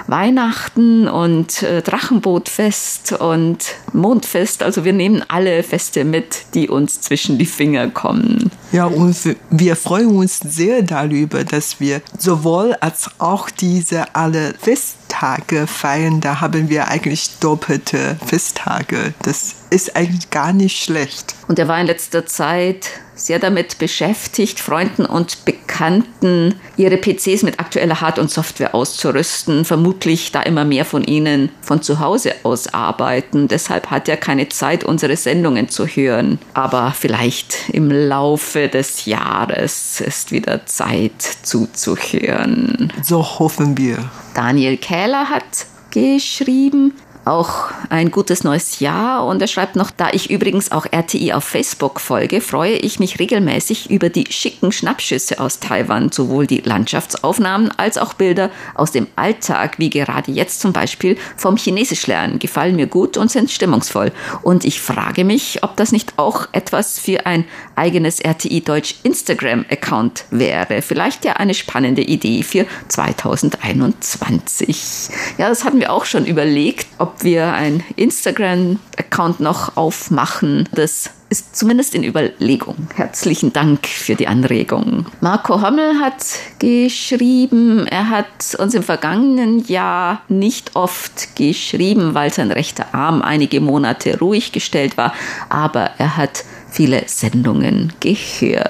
Weihnachten 0.08 1.08
und 1.08 1.64
äh, 1.64 1.82
Drachenbootfest 1.82 3.14
und 3.14 3.76
Mondfest. 3.94 4.64
Also 4.64 4.86
wir 4.86 4.94
nehmen 4.94 5.24
alle 5.28 5.64
Feste 5.64 6.04
mit, 6.04 6.46
die 6.54 6.70
uns 6.70 7.02
zwischen 7.02 7.38
die 7.38 7.46
Finger 7.46 7.90
kommen. 7.90 8.52
Ja, 8.72 8.86
und 8.86 9.18
wir 9.50 9.76
freuen 9.76 10.16
uns 10.16 10.40
sehr 10.40 10.82
darüber, 10.82 11.44
dass 11.44 11.80
wir 11.80 12.02
sowohl 12.18 12.74
als 12.80 13.10
auch 13.18 13.50
diese 13.50 14.16
alle 14.16 14.54
Festtage 14.60 15.68
feiern. 15.68 16.22
Da 16.22 16.42
haben 16.42 16.70
wir 16.70 16.88
eigentlich 16.88 17.30
doppelte 17.40 18.18
Festtage. 18.26 19.14
Das 19.24 19.56
ist 19.70 19.96
eigentlich 19.96 20.30
gar 20.30 20.54
nicht 20.54 20.82
schlecht. 20.82 21.36
Und 21.48 21.60
er 21.60 21.68
war 21.68 21.80
in 21.80 21.88
letzter 21.88 22.26
Zeit 22.26 22.88
sehr 23.16 23.40
damit 23.40 23.78
beschäftigt, 23.78 24.60
Freunden 24.60 25.06
und 25.06 25.46
Bekannten 25.46 26.56
ihre 26.78 26.98
PCs 26.98 27.44
mit 27.44 27.60
aktueller 27.60 28.02
Hard- 28.02 28.20
und 28.20 28.32
Software 28.32 28.74
auszurüsten. 28.74 29.66
Vermutlich, 29.92 30.32
da 30.32 30.42
immer 30.44 30.64
mehr 30.64 30.86
von 30.86 31.04
ihnen 31.04 31.50
von 31.62 31.82
zu 31.82 32.00
Hause 32.00 32.34
aus 32.44 32.74
arbeiten. 32.74 33.50
Deshalb 33.50 33.92
hat 33.92 34.08
er 34.08 34.16
keine 34.16 34.48
Zeit, 34.48 34.86
unsere 34.86 35.18
Sendungen 35.18 35.68
zu 35.68 35.86
hören. 35.86 36.40
Aber 36.54 36.94
vielleicht 36.98 37.70
im 37.74 37.92
Laufe 37.92 38.70
des 38.70 39.06
Jahres 39.06 40.00
ist 40.00 40.32
wieder 40.32 40.66
Zeit 40.66 41.22
zuzuhören. 41.44 42.94
So 43.04 43.22
hoffen 43.22 43.78
wir. 43.78 43.98
Daniel 44.34 44.78
Kähler 44.78 45.30
hat 45.30 45.66
geschrieben, 45.90 46.94
auch 47.26 47.72
ein 47.90 48.12
gutes 48.12 48.44
neues 48.44 48.80
Jahr 48.80 49.26
und 49.26 49.42
er 49.42 49.48
schreibt 49.48 49.76
noch, 49.76 49.92
da 49.92 50.10
ich 50.12 50.30
übrigens 50.30 50.72
auch 50.72 50.86
RTI 50.92 51.34
auf 51.34 51.44
Facebook 51.44 52.00
folge, 52.00 52.42
freue 52.42 52.74
ich 52.74 53.00
mich 53.00 53.20
regelmäßig 53.20 53.90
über 53.90 54.10
die 54.10 54.32
schicken 54.32 54.72
Schnappschüsse 54.72 55.40
aus 55.40 55.60
Taiwan, 55.60 56.12
sowohl 56.12 56.48
die 56.48 56.62
Landschaftsaufnahmen 56.62 57.72
als 57.78 57.98
auch 57.98 58.14
Bilder 58.14 58.50
aus 58.76 58.92
dem 58.92 59.08
Alltag, 59.16 59.78
wie 59.78 59.90
gerade 59.90 60.32
jetzt 60.32 60.62
zum 60.62 60.74
Beispiel 60.74 61.18
vom 61.38 61.58
Chinesisch 61.58 62.08
lernen, 62.08 62.40
gefallen 62.40 62.76
mir 62.76 62.88
gut 62.88 63.18
und 63.18 63.30
sind 63.30 63.52
stimmungsvoll. 63.52 64.12
Und 64.42 64.66
ich 64.66 64.82
frage 64.82 65.24
mich, 65.24 65.64
ob 65.64 65.78
das 65.78 65.92
nicht 65.92 66.14
auch 66.18 66.48
etwas 66.52 67.00
für 67.00 67.26
ein 67.26 67.46
eigenes 67.76 68.20
RTI 68.20 68.62
Deutsch 68.62 68.96
Instagram-Account 69.04 70.26
wäre. 70.32 70.82
Vielleicht 70.82 71.26
ja 71.26 71.34
eine 71.34 71.54
spannende 71.54 72.02
Idee 72.02 72.44
für 72.44 72.66
2021. 72.88 75.10
Ja, 75.38 75.50
das 75.50 75.64
hatten 75.64 75.80
wir 75.80 75.92
auch 75.92 76.06
schon 76.06 76.26
überlegt, 76.26 76.88
ob 76.98 77.11
ob 77.12 77.24
wir 77.24 77.54
ein 77.54 77.84
Instagram-Account 77.98 79.40
noch 79.42 79.76
aufmachen. 79.76 80.68
Das 80.74 81.10
ist 81.30 81.56
zumindest 81.56 81.94
in 81.94 82.04
Überlegung. 82.04 82.76
Herzlichen 82.96 83.52
Dank 83.54 83.86
für 83.88 84.16
die 84.16 84.28
Anregung. 84.28 85.06
Marco 85.20 85.62
Hommel 85.62 86.00
hat 86.00 86.26
geschrieben, 86.60 87.86
er 87.88 88.10
hat 88.10 88.56
uns 88.58 88.74
im 88.74 88.84
vergangenen 88.84 89.66
Jahr 89.66 90.22
nicht 90.30 90.76
oft 90.76 91.36
geschrieben, 91.36 92.14
weil 92.14 92.32
sein 92.32 92.52
rechter 92.52 92.94
Arm 92.94 93.22
einige 93.22 93.62
Monate 93.62 94.20
ruhig 94.20 94.52
gestellt 94.52 94.98
war, 94.98 95.14
aber 95.50 95.92
er 95.98 96.18
hat 96.18 96.44
viele 96.70 97.04
Sendungen 97.08 97.94
gehört. 98.00 98.70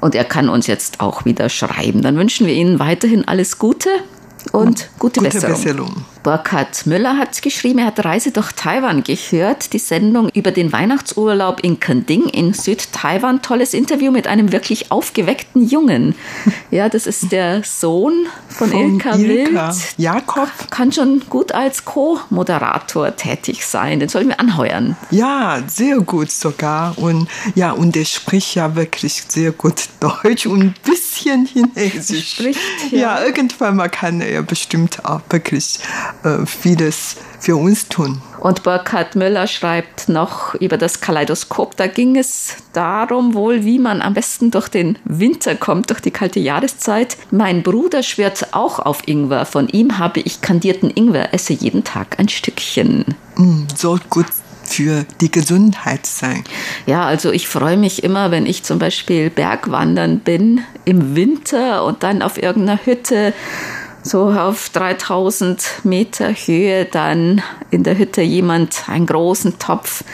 Und 0.00 0.14
er 0.14 0.24
kann 0.24 0.48
uns 0.48 0.66
jetzt 0.68 1.00
auch 1.00 1.24
wieder 1.24 1.48
schreiben. 1.48 2.02
Dann 2.02 2.16
wünschen 2.16 2.46
wir 2.46 2.54
Ihnen 2.54 2.78
weiterhin 2.78 3.26
alles 3.26 3.58
Gute 3.58 3.90
und 4.52 4.88
gute, 4.98 5.20
gute 5.20 5.22
Besserung. 5.22 5.56
Besserung. 5.56 6.04
Burkhard 6.22 6.86
Müller 6.86 7.16
hat 7.16 7.40
geschrieben, 7.42 7.78
er 7.78 7.86
hat 7.86 8.04
Reise 8.04 8.30
durch 8.30 8.52
Taiwan 8.52 9.02
gehört, 9.02 9.72
die 9.72 9.78
Sendung 9.78 10.28
über 10.34 10.50
den 10.50 10.72
Weihnachtsurlaub 10.72 11.60
in 11.60 11.80
Kending 11.80 12.28
in 12.28 12.52
Südtaiwan. 12.52 13.42
Tolles 13.42 13.74
Interview 13.74 14.10
mit 14.10 14.26
einem 14.26 14.52
wirklich 14.52 14.90
aufgeweckten 14.90 15.66
Jungen. 15.66 16.14
Ja, 16.70 16.90
das 16.90 17.06
ist 17.06 17.32
der 17.32 17.62
Sohn 17.64 18.26
von, 18.48 18.68
von 18.68 18.78
Ilka, 18.78 19.16
Ilka 19.16 19.68
Wild. 19.70 19.94
Jakob. 19.96 20.48
Kann 20.70 20.92
schon 20.92 21.22
gut 21.30 21.52
als 21.52 21.86
Co-Moderator 21.86 23.16
tätig 23.16 23.64
sein. 23.64 24.00
Den 24.00 24.10
sollen 24.10 24.28
wir 24.28 24.38
anheuern. 24.38 24.94
Ja, 25.10 25.62
sehr 25.66 26.00
gut 26.00 26.30
sogar. 26.30 26.98
Und 26.98 27.26
ja, 27.54 27.72
und 27.72 27.96
er 27.96 28.04
spricht 28.04 28.54
ja 28.54 28.76
wirklich 28.76 29.24
sehr 29.28 29.52
gut 29.52 29.88
Deutsch 30.00 30.46
und 30.46 30.60
ein 30.60 30.74
bisschen 30.84 31.46
Chinesisch. 31.46 32.34
Spricht, 32.34 32.60
ja. 32.90 32.98
ja, 32.98 33.24
irgendwann 33.24 33.76
mal 33.76 33.88
kann 33.88 34.20
er 34.20 34.42
bestimmt 34.42 35.04
auch 35.06 35.22
wirklich 35.30 35.78
vieles 36.46 37.16
für 37.40 37.56
uns 37.56 37.88
tun. 37.88 38.20
Und 38.40 38.62
Burkhard 38.62 39.16
Müller 39.16 39.46
schreibt 39.46 40.08
noch 40.08 40.54
über 40.54 40.76
das 40.76 41.00
Kaleidoskop. 41.00 41.76
Da 41.76 41.86
ging 41.86 42.16
es 42.16 42.56
darum 42.72 43.34
wohl, 43.34 43.64
wie 43.64 43.78
man 43.78 44.02
am 44.02 44.14
besten 44.14 44.50
durch 44.50 44.68
den 44.68 44.98
Winter 45.04 45.54
kommt, 45.54 45.90
durch 45.90 46.00
die 46.00 46.10
kalte 46.10 46.40
Jahreszeit. 46.40 47.16
Mein 47.30 47.62
Bruder 47.62 48.02
schwört 48.02 48.54
auch 48.54 48.78
auf 48.78 49.06
Ingwer. 49.06 49.46
Von 49.46 49.68
ihm 49.68 49.98
habe 49.98 50.20
ich 50.20 50.40
kandierten 50.40 50.90
Ingwer, 50.90 51.34
esse 51.34 51.52
jeden 51.52 51.84
Tag 51.84 52.18
ein 52.18 52.28
Stückchen. 52.28 53.04
Mm, 53.36 53.62
soll 53.76 54.00
gut 54.10 54.26
für 54.64 55.06
die 55.20 55.30
Gesundheit 55.30 56.06
sein. 56.06 56.44
Ja, 56.86 57.06
also 57.06 57.32
ich 57.32 57.48
freue 57.48 57.76
mich 57.76 58.04
immer, 58.04 58.30
wenn 58.30 58.46
ich 58.46 58.62
zum 58.62 58.78
Beispiel 58.78 59.30
Bergwandern 59.30 60.20
bin 60.20 60.60
im 60.84 61.16
Winter 61.16 61.84
und 61.84 62.02
dann 62.02 62.22
auf 62.22 62.40
irgendeiner 62.40 62.84
Hütte 62.84 63.32
so 64.02 64.30
auf 64.30 64.70
3000 64.70 65.84
Meter 65.84 66.32
Höhe 66.32 66.84
dann 66.84 67.42
in 67.70 67.84
der 67.84 67.98
Hütte 67.98 68.22
jemand 68.22 68.88
einen 68.88 69.06
großen 69.06 69.58
Topf 69.58 70.04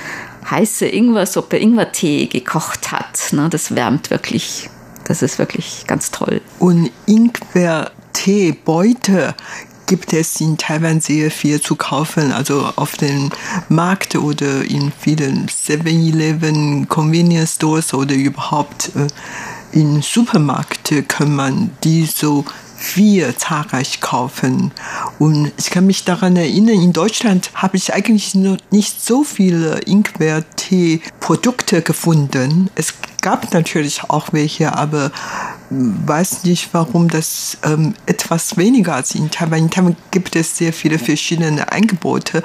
heiße 0.50 0.86
Ingwersuppe, 0.86 1.56
Ingwertee 1.56 2.26
gekocht 2.26 2.92
hat. 2.92 3.32
Das 3.50 3.74
wärmt 3.74 4.10
wirklich. 4.10 4.68
Das 5.04 5.22
ist 5.22 5.38
wirklich 5.38 5.84
ganz 5.86 6.10
toll. 6.10 6.42
Und 6.58 6.90
Ingwerteebeute 7.06 9.34
gibt 9.86 10.12
es 10.14 10.40
in 10.40 10.56
Taiwan 10.56 11.00
sehr 11.00 11.30
viel 11.30 11.60
zu 11.60 11.76
kaufen, 11.76 12.32
also 12.32 12.72
auf 12.76 12.96
dem 12.96 13.30
Markt 13.68 14.16
oder 14.16 14.64
in 14.64 14.90
vielen 14.98 15.46
7-Eleven 15.46 16.88
Convenience 16.88 17.56
Stores 17.56 17.92
oder 17.92 18.14
überhaupt 18.14 18.92
äh, 18.96 19.08
in 19.72 20.00
Supermärkten 20.02 21.06
kann 21.08 21.34
man 21.34 21.72
die 21.82 22.06
so 22.06 22.44
wir 22.94 23.36
zahlreich 23.36 24.00
kaufen. 24.00 24.72
Und 25.18 25.52
ich 25.58 25.70
kann 25.70 25.86
mich 25.86 26.04
daran 26.04 26.36
erinnern, 26.36 26.80
in 26.80 26.92
Deutschland 26.92 27.50
habe 27.54 27.76
ich 27.76 27.94
eigentlich 27.94 28.34
noch 28.34 28.58
nicht 28.70 29.04
so 29.04 29.24
viele 29.24 29.80
Ingwer-Tee-Produkte 29.86 31.82
gefunden. 31.82 32.70
Es 32.74 32.94
gab 33.20 33.52
natürlich 33.52 34.04
auch 34.04 34.32
welche, 34.32 34.76
aber 34.76 35.10
weiß 35.70 36.44
nicht, 36.44 36.68
warum 36.72 37.08
das 37.08 37.58
ähm, 37.64 37.94
etwas 38.06 38.56
weniger 38.56 38.94
als 38.94 39.14
in 39.14 39.30
Taiwan. 39.30 39.60
In 39.60 39.70
Taiwan 39.70 39.96
gibt 40.10 40.36
es 40.36 40.56
sehr 40.56 40.72
viele 40.72 40.98
verschiedene 40.98 41.72
Angebote, 41.72 42.42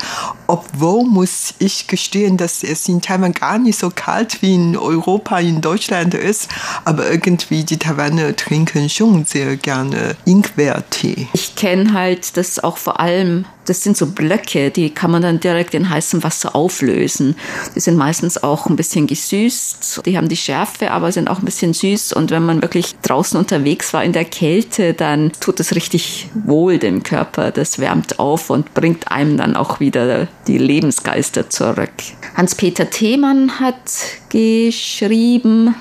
obwohl 0.50 1.06
muss 1.06 1.54
ich 1.60 1.86
gestehen, 1.86 2.36
dass 2.36 2.64
es 2.64 2.90
in 2.90 3.02
Taiwan 3.02 3.34
gar 3.34 3.60
nicht 3.60 3.78
so 3.78 3.92
kalt 3.94 4.42
wie 4.42 4.56
in 4.56 4.76
Europa, 4.76 5.40
in 5.40 5.62
Deutschland 5.62 6.16
ist, 6.16 6.50
aber 6.86 7.10
irgendwie 7.10 7.64
die 7.64 7.78
Taiwaner 7.78 8.36
trinken 8.36 8.90
schon 8.90 9.26
sehr 9.26 9.58
gerne 9.58 10.16
Ingwertee. 10.26 11.28
Ich 11.34 11.54
kenne 11.56 11.94
halt 11.94 12.36
das 12.36 12.58
auch 12.58 12.78
vor 12.78 13.00
allem 13.00 13.46
das 13.70 13.84
sind 13.84 13.96
so 13.96 14.08
Blöcke, 14.08 14.72
die 14.72 14.90
kann 14.90 15.12
man 15.12 15.22
dann 15.22 15.40
direkt 15.40 15.76
in 15.76 15.90
heißem 15.90 16.24
Wasser 16.24 16.56
auflösen. 16.56 17.36
Die 17.76 17.80
sind 17.80 17.98
meistens 17.98 18.42
auch 18.42 18.66
ein 18.66 18.76
bisschen 18.76 19.06
gesüßt. 19.06 20.02
Die 20.08 20.18
haben 20.18 20.28
die 20.28 20.38
Schärfe, 20.38 20.90
aber 20.90 21.12
sind 21.12 21.30
auch 21.30 21.38
ein 21.38 21.46
bisschen 21.46 21.74
süß. 21.74 22.14
Und 22.14 22.32
wenn 22.32 22.44
man 22.44 22.64
wirklich 22.64 22.96
draußen 23.04 23.38
unterwegs 23.38 23.94
war 23.94 24.04
in 24.04 24.12
der 24.14 24.26
Kälte, 24.26 24.96
dann 24.96 25.32
tut 25.40 25.60
es 25.60 25.76
richtig 25.76 26.30
wohl 26.34 26.80
dem 26.80 27.04
Körper. 27.04 27.52
Das 27.52 27.78
wärmt 27.78 28.18
auf 28.18 28.50
und 28.50 28.74
bringt 28.74 29.12
einem 29.12 29.38
dann 29.38 29.56
auch 29.56 29.80
wieder 29.80 30.28
die 30.48 30.58
Lebensgeister 30.58 31.50
zurück. 31.50 31.92
Hans-Peter 32.36 32.90
Themann 32.90 33.60
hat 33.60 33.92
geschrieben, 34.30 35.76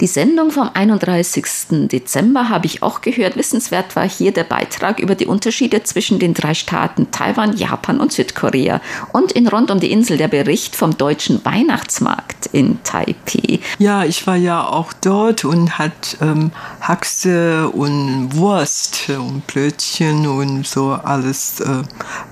die 0.00 0.06
Sendung 0.06 0.50
vom 0.50 0.70
31. 0.72 1.88
Dezember 1.88 2.48
habe 2.48 2.64
ich 2.64 2.82
auch 2.82 3.02
gehört. 3.02 3.36
Wissenswert 3.36 3.96
war 3.96 4.08
hier 4.08 4.32
der 4.32 4.44
Beitrag 4.44 4.98
über 4.98 5.14
die 5.14 5.26
Unterschiede 5.26 5.82
zwischen 5.82 6.18
den 6.18 6.32
drei 6.32 6.54
Staaten 6.54 7.10
Taiwan, 7.10 7.54
Japan 7.54 8.00
und 8.00 8.10
Südkorea. 8.10 8.80
Und 9.12 9.32
in 9.32 9.46
Rund 9.46 9.70
um 9.70 9.78
die 9.78 9.92
Insel 9.92 10.16
der 10.16 10.28
Bericht 10.28 10.74
vom 10.74 10.96
deutschen 10.96 11.44
Weihnachtsmarkt 11.44 12.46
in 12.52 12.82
Taipei. 12.82 13.60
Ja, 13.78 14.04
ich 14.04 14.26
war 14.26 14.36
ja 14.36 14.66
auch 14.66 14.94
dort 14.94 15.44
und 15.44 15.78
hat 15.78 16.16
ähm, 16.22 16.50
Haxe 16.80 17.68
und 17.68 18.34
Wurst 18.36 19.10
und 19.10 19.46
Blödchen 19.46 20.26
und 20.26 20.66
so 20.66 20.92
alles, 20.92 21.60
äh, 21.60 21.82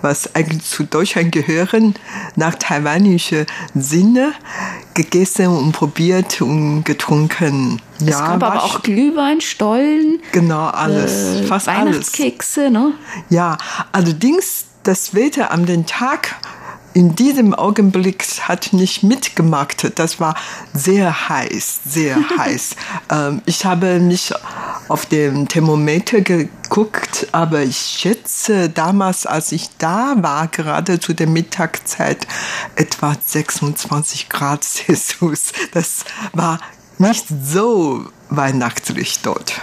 was 0.01 0.35
eigentlich 0.35 0.65
zu 0.65 0.85
Deutschland 0.85 1.33
gehören, 1.33 1.95
nach 2.35 2.55
taiwanischer 2.55 3.45
Sinne 3.75 4.33
gegessen 4.95 5.47
und 5.47 5.73
probiert 5.73 6.41
und 6.41 6.85
getrunken. 6.85 7.58
Ja, 8.01 8.09
es 8.09 8.19
gab 8.19 8.43
aber 8.43 8.63
auch 8.65 8.83
Glühwein, 8.83 9.41
Stollen. 9.41 10.21
Genau, 10.33 10.67
alles. 10.67 11.41
Äh, 11.41 11.43
fast 11.45 11.67
Weihnachtskekse, 11.67 12.63
alles. 12.63 12.73
ne? 12.73 12.93
Ja, 13.31 13.59
allerdings 13.93 14.67
das 14.83 15.15
Wetter 15.15 15.51
am 15.51 15.67
den 15.67 15.87
Tag 15.87 16.37
in 16.95 17.15
diesem 17.15 17.55
Augenblick 17.55 18.25
hat 18.41 18.73
nicht 18.73 19.03
mitgemacht. 19.03 19.99
Das 19.99 20.19
war 20.19 20.35
sehr 20.73 21.29
heiß, 21.29 21.81
sehr 21.85 22.17
heiß. 22.39 22.77
Ähm, 23.11 23.43
ich 23.47 23.65
habe 23.65 24.01
mich 24.01 24.33
auf 24.89 25.07
dem 25.07 25.47
Thermometer 25.47 26.23
geguckt, 26.23 27.29
aber 27.33 27.63
ich 27.63 27.77
schätze 27.77 28.69
damals, 28.69 29.27
als 29.27 29.53
ich 29.53 29.69
da 29.79 30.17
war, 30.19 30.49
gerade 30.49 30.99
zu 30.99 31.13
der 31.13 31.29
Mittagszeit, 31.29 32.27
etwa 32.75 33.15
26 33.25 34.29
Grad 34.29 34.65
Celsius. 34.65 35.53
Das 35.73 36.05
war 36.33 36.59
nicht 36.99 37.27
so 37.29 38.05
weihnachtlich 38.31 39.21
dort. 39.23 39.61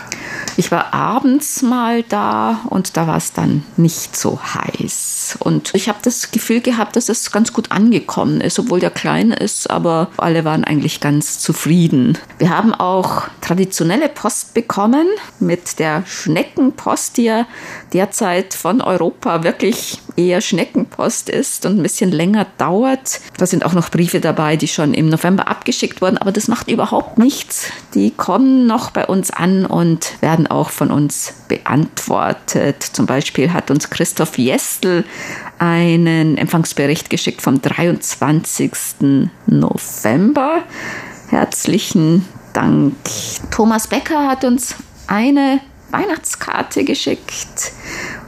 Ich 0.58 0.72
war 0.72 0.94
abends 0.94 1.62
mal 1.62 2.04
da 2.04 2.62
und 2.70 2.96
da 2.96 3.08
war 3.08 3.18
es 3.18 3.34
dann 3.34 3.64
nicht 3.76 4.16
so 4.16 4.40
heiß. 4.42 5.38
Und 5.40 5.72
ich 5.74 5.90
habe 5.90 6.00
das 6.02 6.32
Gefühl 6.32 6.62
gehabt, 6.62 6.96
dass 6.96 7.10
es 7.10 7.32
ganz 7.32 7.52
gut 7.52 7.72
angekommen 7.72 8.40
ist, 8.40 8.58
obwohl 8.58 8.80
der 8.80 8.90
klein 8.90 9.32
ist, 9.32 9.70
aber 9.70 10.10
alle 10.18 10.46
waren 10.46 10.64
eigentlich 10.64 11.02
ganz 11.02 11.40
zufrieden. 11.40 12.18
Wir 12.38 12.52
haben 12.52 12.74
auch 12.74 13.24
traditionelle 13.42 14.08
Post 14.08 14.54
bekommen 14.54 15.08
mit 15.40 15.80
der 15.80 16.06
Schneckenpost, 16.06 17.18
die 17.18 17.24
ja 17.24 17.48
derzeit 17.92 18.54
von 18.54 18.82
Europa 18.82 19.44
wirklich 19.44 20.00
eher 20.16 20.42
Schneckenpost 20.42 21.30
ist 21.30 21.66
und 21.66 21.80
ein 21.80 21.84
bisschen 21.84 22.12
länger 22.12 22.48
dauert. 22.58 23.20
Da 23.38 23.46
sind 23.46 23.66
auch 23.66 23.74
noch 23.74 23.90
Briefe 23.90 24.20
dabei, 24.20 24.56
die 24.56 24.68
schon 24.68 24.94
im 24.94 25.10
November 25.10 25.48
abgeschickt 25.48 26.02
wurden, 26.02 26.18
aber 26.18 26.32
das 26.32 26.48
macht 26.48 26.70
überhaupt 26.70 27.18
nichts. 27.18 27.72
Die 27.94 28.12
kommen 28.12 28.68
noch 28.68 28.92
bei 28.92 29.06
uns 29.06 29.32
an 29.32 29.66
und 29.66 30.22
werden 30.22 30.48
auch 30.48 30.70
von 30.70 30.92
uns 30.92 31.34
beantwortet. 31.48 32.84
Zum 32.84 33.06
Beispiel 33.06 33.52
hat 33.54 33.72
uns 33.72 33.90
Christoph 33.90 34.38
Jestel 34.38 35.04
einen 35.60 36.38
Empfangsbericht 36.38 37.10
geschickt 37.10 37.42
vom 37.42 37.62
23. 37.62 38.72
November. 39.48 40.64
Herzlichen 41.30 42.26
Dank. 42.54 42.96
Thomas 43.52 43.88
Becker 43.88 44.28
hat 44.28 44.44
uns 44.44 44.76
eine 45.08 45.60
Weihnachtskarte 45.92 46.84
geschickt 46.84 47.72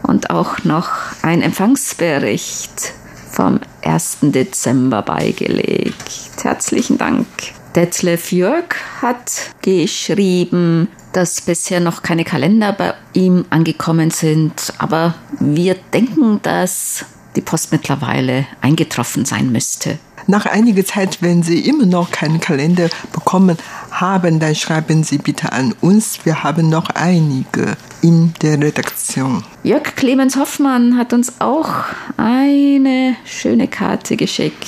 und 0.07 0.29
auch 0.29 0.63
noch 0.63 0.89
ein 1.21 1.41
Empfangsbericht 1.41 2.93
vom 3.29 3.59
1. 3.83 4.17
Dezember 4.21 5.03
beigelegt. 5.03 5.93
Herzlichen 6.41 6.97
Dank. 6.97 7.27
Detlef 7.75 8.31
Jörg 8.31 8.75
hat 9.01 9.51
geschrieben, 9.61 10.87
dass 11.13 11.41
bisher 11.41 11.79
noch 11.79 12.01
keine 12.01 12.23
Kalender 12.23 12.73
bei 12.73 12.93
ihm 13.13 13.45
angekommen 13.49 14.09
sind, 14.09 14.73
aber 14.79 15.13
wir 15.39 15.75
denken, 15.93 16.39
dass 16.41 17.05
die 17.35 17.41
Post 17.41 17.71
mittlerweile 17.71 18.47
eingetroffen 18.61 19.25
sein 19.25 19.51
müsste. 19.51 19.99
Nach 20.29 20.45
einiger 20.45 20.83
Zeit, 20.83 21.19
wenn 21.21 21.43
Sie 21.43 21.61
immer 21.61 21.85
noch 21.85 22.11
keinen 22.11 22.41
Kalender 22.41 22.89
bekommen 23.13 23.57
haben, 23.91 24.39
dann 24.39 24.55
schreiben 24.55 25.03
Sie 25.03 25.19
bitte 25.19 25.53
an 25.53 25.73
uns. 25.79 26.25
Wir 26.25 26.43
haben 26.43 26.69
noch 26.69 26.89
einige 26.89 27.77
in 28.01 28.33
der 28.41 28.61
Redaktion. 28.61 29.43
Jörg 29.63 29.95
Clemens 29.95 30.35
Hoffmann 30.35 30.97
hat 30.97 31.13
uns 31.13 31.39
auch 31.39 31.69
eine 32.17 33.15
schöne 33.25 33.67
Karte 33.67 34.17
geschickt. 34.17 34.67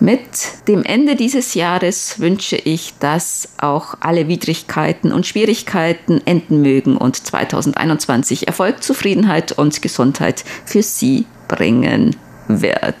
Mit 0.00 0.68
dem 0.68 0.84
Ende 0.84 1.16
dieses 1.16 1.54
Jahres 1.54 2.20
wünsche 2.20 2.56
ich, 2.56 2.94
dass 3.00 3.48
auch 3.58 3.96
alle 4.00 4.28
Widrigkeiten 4.28 5.12
und 5.12 5.26
Schwierigkeiten 5.26 6.20
enden 6.24 6.62
mögen 6.62 6.96
und 6.96 7.16
2021 7.16 8.46
Erfolg, 8.46 8.82
Zufriedenheit 8.82 9.52
und 9.52 9.82
Gesundheit 9.82 10.44
für 10.64 10.84
Sie 10.84 11.26
bringen 11.48 12.14
wird. 12.48 12.94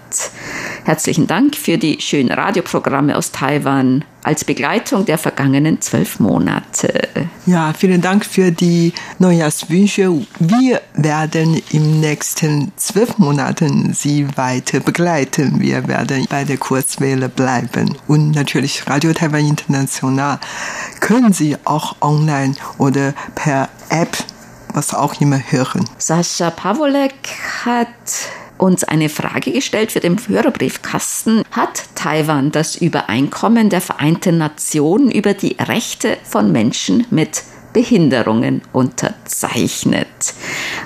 Herzlichen 0.84 1.26
Dank 1.26 1.56
für 1.56 1.78
die 1.78 2.00
schönen 2.00 2.30
Radioprogramme 2.30 3.16
aus 3.16 3.32
Taiwan 3.32 4.04
als 4.22 4.44
Begleitung 4.44 5.04
der 5.06 5.18
vergangenen 5.18 5.80
zwölf 5.80 6.20
Monate. 6.20 7.08
Ja, 7.46 7.72
vielen 7.72 8.00
Dank 8.00 8.24
für 8.24 8.50
die 8.52 8.92
Neujahrswünsche. 9.18 10.26
Wir 10.38 10.80
werden 10.94 11.62
im 11.70 12.00
nächsten 12.00 12.72
zwölf 12.76 13.18
Monaten 13.18 13.94
Sie 13.94 14.26
weiter 14.36 14.80
begleiten. 14.80 15.60
Wir 15.60 15.86
werden 15.88 16.26
bei 16.28 16.44
der 16.44 16.58
Kurzwelle 16.58 17.28
bleiben. 17.28 17.96
Und 18.06 18.32
natürlich 18.32 18.86
Radio 18.86 19.12
Taiwan 19.12 19.46
International 19.46 20.38
können 21.00 21.32
Sie 21.32 21.56
auch 21.64 21.96
online 22.00 22.54
oder 22.78 23.14
per 23.34 23.68
App 23.88 24.16
was 24.74 24.94
auch 24.94 25.20
immer 25.20 25.40
hören. 25.50 25.84
Sascha 25.98 26.50
Pavolek 26.50 27.14
hat 27.64 27.86
uns 28.58 28.84
eine 28.84 29.08
Frage 29.08 29.52
gestellt 29.52 29.92
für 29.92 30.00
den 30.00 30.18
Hörerbriefkasten. 30.18 31.42
Hat 31.52 31.84
Taiwan 31.94 32.52
das 32.52 32.76
Übereinkommen 32.76 33.70
der 33.70 33.80
Vereinten 33.80 34.38
Nationen 34.38 35.10
über 35.10 35.34
die 35.34 35.56
Rechte 35.58 36.18
von 36.24 36.52
Menschen 36.52 37.06
mit 37.10 37.42
Behinderungen 37.72 38.62
unterzeichnet? 38.72 40.08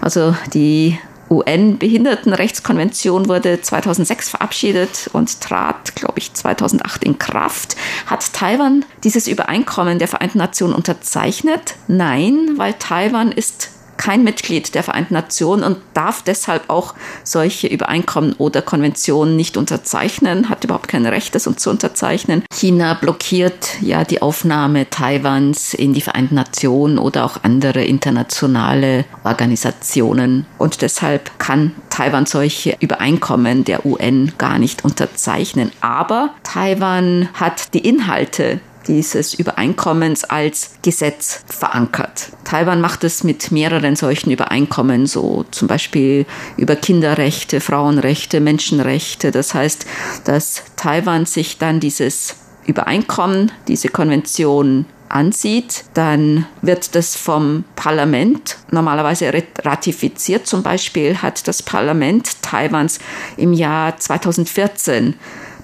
Also 0.00 0.36
die 0.52 0.98
UN-Behindertenrechtskonvention 1.32 3.28
wurde 3.28 3.60
2006 3.62 4.28
verabschiedet 4.28 5.08
und 5.12 5.40
trat, 5.40 5.96
glaube 5.96 6.18
ich, 6.18 6.34
2008 6.34 7.04
in 7.04 7.18
Kraft. 7.18 7.76
Hat 8.06 8.32
Taiwan 8.34 8.84
dieses 9.02 9.26
Übereinkommen 9.26 9.98
der 9.98 10.08
Vereinten 10.08 10.38
Nationen 10.38 10.74
unterzeichnet? 10.74 11.76
Nein, 11.88 12.50
weil 12.56 12.74
Taiwan 12.74 13.32
ist 13.32 13.70
kein 13.96 14.24
Mitglied 14.24 14.74
der 14.74 14.82
Vereinten 14.82 15.14
Nationen 15.14 15.64
und 15.64 15.78
darf 15.94 16.22
deshalb 16.22 16.68
auch 16.68 16.94
solche 17.24 17.66
Übereinkommen 17.68 18.34
oder 18.34 18.62
Konventionen 18.62 19.36
nicht 19.36 19.56
unterzeichnen, 19.56 20.48
hat 20.48 20.64
überhaupt 20.64 20.88
kein 20.88 21.06
Recht, 21.06 21.34
das 21.34 21.48
zu 21.56 21.70
unterzeichnen. 21.70 22.42
China 22.52 22.94
blockiert 22.94 23.80
ja 23.80 24.04
die 24.04 24.22
Aufnahme 24.22 24.88
Taiwans 24.88 25.74
in 25.74 25.92
die 25.92 26.00
Vereinten 26.00 26.34
Nationen 26.34 26.98
oder 26.98 27.24
auch 27.24 27.38
andere 27.42 27.84
internationale 27.84 29.04
Organisationen 29.24 30.46
und 30.58 30.82
deshalb 30.82 31.38
kann 31.38 31.72
Taiwan 31.90 32.26
solche 32.26 32.76
Übereinkommen 32.80 33.64
der 33.64 33.84
UN 33.84 34.32
gar 34.38 34.58
nicht 34.58 34.84
unterzeichnen. 34.84 35.70
Aber 35.80 36.30
Taiwan 36.42 37.28
hat 37.34 37.74
die 37.74 37.86
Inhalte 37.86 38.60
dieses 38.86 39.34
Übereinkommens 39.34 40.24
als 40.24 40.72
Gesetz 40.82 41.42
verankert. 41.46 42.30
Taiwan 42.44 42.80
macht 42.80 43.04
es 43.04 43.24
mit 43.24 43.52
mehreren 43.52 43.96
solchen 43.96 44.30
Übereinkommen, 44.30 45.06
so 45.06 45.44
zum 45.50 45.68
Beispiel 45.68 46.26
über 46.56 46.76
Kinderrechte, 46.76 47.60
Frauenrechte, 47.60 48.40
Menschenrechte. 48.40 49.30
Das 49.30 49.54
heißt, 49.54 49.86
dass 50.24 50.62
Taiwan 50.76 51.26
sich 51.26 51.58
dann 51.58 51.80
dieses 51.80 52.36
Übereinkommen, 52.66 53.52
diese 53.68 53.88
Konvention 53.88 54.86
ansieht, 55.12 55.84
dann 55.94 56.46
wird 56.62 56.94
das 56.94 57.16
vom 57.16 57.64
Parlament 57.76 58.56
normalerweise 58.70 59.32
ratifiziert. 59.62 60.46
Zum 60.46 60.62
Beispiel 60.62 61.18
hat 61.18 61.46
das 61.46 61.62
Parlament 61.62 62.42
Taiwans 62.42 62.98
im 63.36 63.52
Jahr 63.52 63.98
2014 63.98 65.14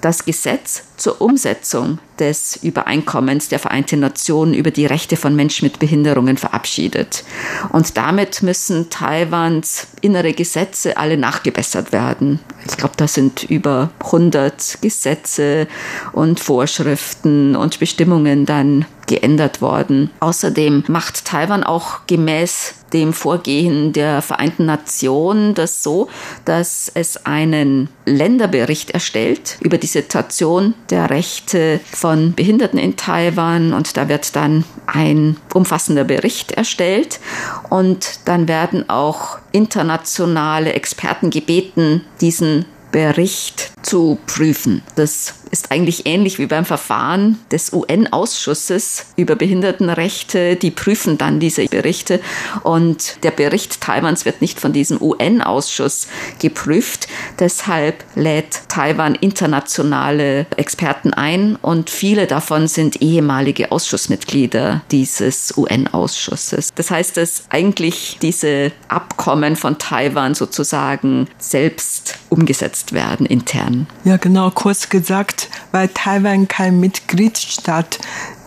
das 0.01 0.25
Gesetz 0.25 0.85
zur 0.97 1.21
Umsetzung 1.21 1.99
des 2.19 2.57
Übereinkommens 2.63 3.49
der 3.49 3.59
Vereinten 3.59 4.01
Nationen 4.01 4.55
über 4.55 4.71
die 4.71 4.87
Rechte 4.87 5.17
von 5.17 5.35
Menschen 5.37 5.67
mit 5.67 5.79
Behinderungen 5.79 6.37
verabschiedet. 6.37 7.25
Und 7.71 7.97
damit 7.97 8.43
müssen 8.43 8.91
Taiwans 8.91 9.89
innere 10.01 10.33
Gesetze 10.33 10.97
alle 10.97 11.17
nachgebessert 11.17 11.93
werden. 11.93 12.41
Ich 12.69 12.77
glaube, 12.77 12.95
da 12.97 13.07
sind 13.09 13.45
über 13.45 13.91
100 14.05 14.79
Gesetze 14.81 15.69
und 16.13 16.41
Vorschriften 16.41 17.57
und 17.57 17.79
Bestimmungen 17.79 18.47
dann 18.47 18.85
geändert 19.09 19.61
worden. 19.61 20.11
Außerdem 20.21 20.85
macht 20.87 21.25
Taiwan 21.25 21.65
auch 21.65 22.07
gemäß 22.07 22.75
dem 22.93 23.13
Vorgehen 23.13 23.93
der 23.93 24.23
Vereinten 24.23 24.67
Nationen 24.67 25.55
das 25.55 25.83
so, 25.83 26.09
dass 26.45 26.91
es 26.95 27.27
einen 27.27 27.89
Länderbericht 28.07 28.91
erstellt 28.91 29.59
über 29.61 29.79
die 29.79 29.87
Situation 29.87 30.75
der 30.91 31.11
Rechte 31.11 31.81
von 31.93 32.35
Behinderten 32.35 32.79
in 32.79 32.97
Taiwan 32.97 33.73
und 33.73 33.97
da 33.97 34.09
wird 34.09 34.37
dann 34.37 34.65
ein 34.87 35.37
umfassender 35.53 36.05
Bericht 36.05 36.53
erstellt 36.53 37.21
und 37.69 38.21
dann 38.25 38.49
werden 38.49 38.89
auch 38.89 39.39
internationale 39.53 40.73
Experten 40.73 41.31
gebeten, 41.31 42.05
diesen 42.21 42.65
Bericht 42.91 43.73
zu 43.83 44.19
prüfen. 44.27 44.83
Das 44.97 45.35
ist 45.51 45.71
eigentlich 45.71 46.07
ähnlich 46.07 46.39
wie 46.39 46.47
beim 46.47 46.65
Verfahren 46.65 47.39
des 47.51 47.73
UN-Ausschusses 47.73 49.07
über 49.17 49.37
Behindertenrechte. 49.37 50.57
Die 50.57 50.71
prüfen 50.71 51.19
dann 51.19 51.41
diese 51.41 51.67
Berichte 51.67 52.21
und 52.63 53.23
der 53.23 53.31
Bericht 53.31 53.81
Taiwans 53.81 54.25
wird 54.25 54.41
nicht 54.41 54.61
von 54.61 54.73
diesem 54.73 55.01
UN-Ausschuss 55.01 56.09
geprüft. 56.39 57.09
Deshalb 57.39 58.05
lädt 58.15 58.69
Taiwan 58.69 59.15
internationale 59.15 60.47
Experten 60.57 61.13
ein 61.13 61.57
und 61.57 61.91
viele 61.91 62.27
davon 62.27 62.69
sind 62.69 63.01
ehemalige 63.03 63.73
Ausschussmitglieder 63.73 64.83
dieses 64.91 65.57
UN-Ausschusses. 65.57 66.71
Das 66.75 66.91
heißt, 66.91 67.17
dass 67.17 67.45
eigentlich 67.51 68.19
diese 68.21 68.73
Abkommen 68.89 69.57
von 69.57 69.79
Taiwan 69.79 70.35
sozusagen 70.35 71.29
selbst 71.39 72.19
umgesetzt 72.29 72.93
werden 72.93 73.27
intern. 73.27 73.87
Ja, 74.05 74.17
genau, 74.17 74.51
kurz 74.51 74.89
gesagt, 74.89 75.38
weil 75.73 75.89
Taiwan 75.89 76.49
kein 76.49 76.81
Mitgliedstaat 76.81 77.99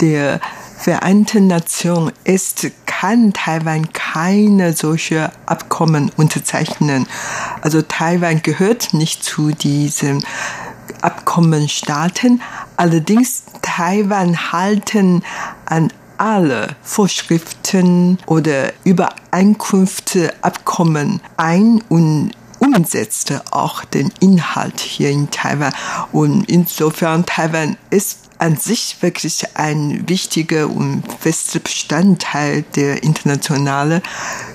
der 0.02 0.40
Vereinten 0.78 1.46
Nationen 1.46 2.12
ist, 2.24 2.72
kann 2.88 3.34
Taiwan 3.34 3.94
keine 3.94 4.74
solche 4.74 5.32
Abkommen 5.46 6.12
unterzeichnen. 6.18 7.06
Also 7.62 7.84
Taiwan 7.84 8.42
gehört 8.42 8.94
nicht 8.96 9.24
zu 9.24 9.52
diesen 9.52 10.26
Abkommenstaaten. 11.02 12.42
Allerdings 12.78 13.44
Taiwan 13.62 14.52
halten 14.52 15.24
an 15.66 15.94
alle 16.18 16.76
Vorschriften 16.82 18.18
oder 18.26 18.74
Übereinkünfte, 18.84 20.34
Abkommen 20.42 21.20
ein 21.38 21.82
und 21.90 22.32
umsetzte 22.62 23.42
auch 23.52 23.84
den 23.84 24.14
Inhalt 24.20 24.80
hier 24.80 25.10
in 25.10 25.30
Taiwan. 25.32 25.74
Und 26.12 26.50
insofern 26.50 27.26
Taiwan 27.26 27.76
ist 27.90 28.20
an 28.38 28.58
sich 28.58 28.98
wirklich 29.02 29.46
ein 29.56 30.08
wichtiger 30.08 30.68
und 30.68 31.04
fester 31.20 31.60
Bestandteil 31.60 32.64
der 32.76 33.04
internationalen 33.04 34.02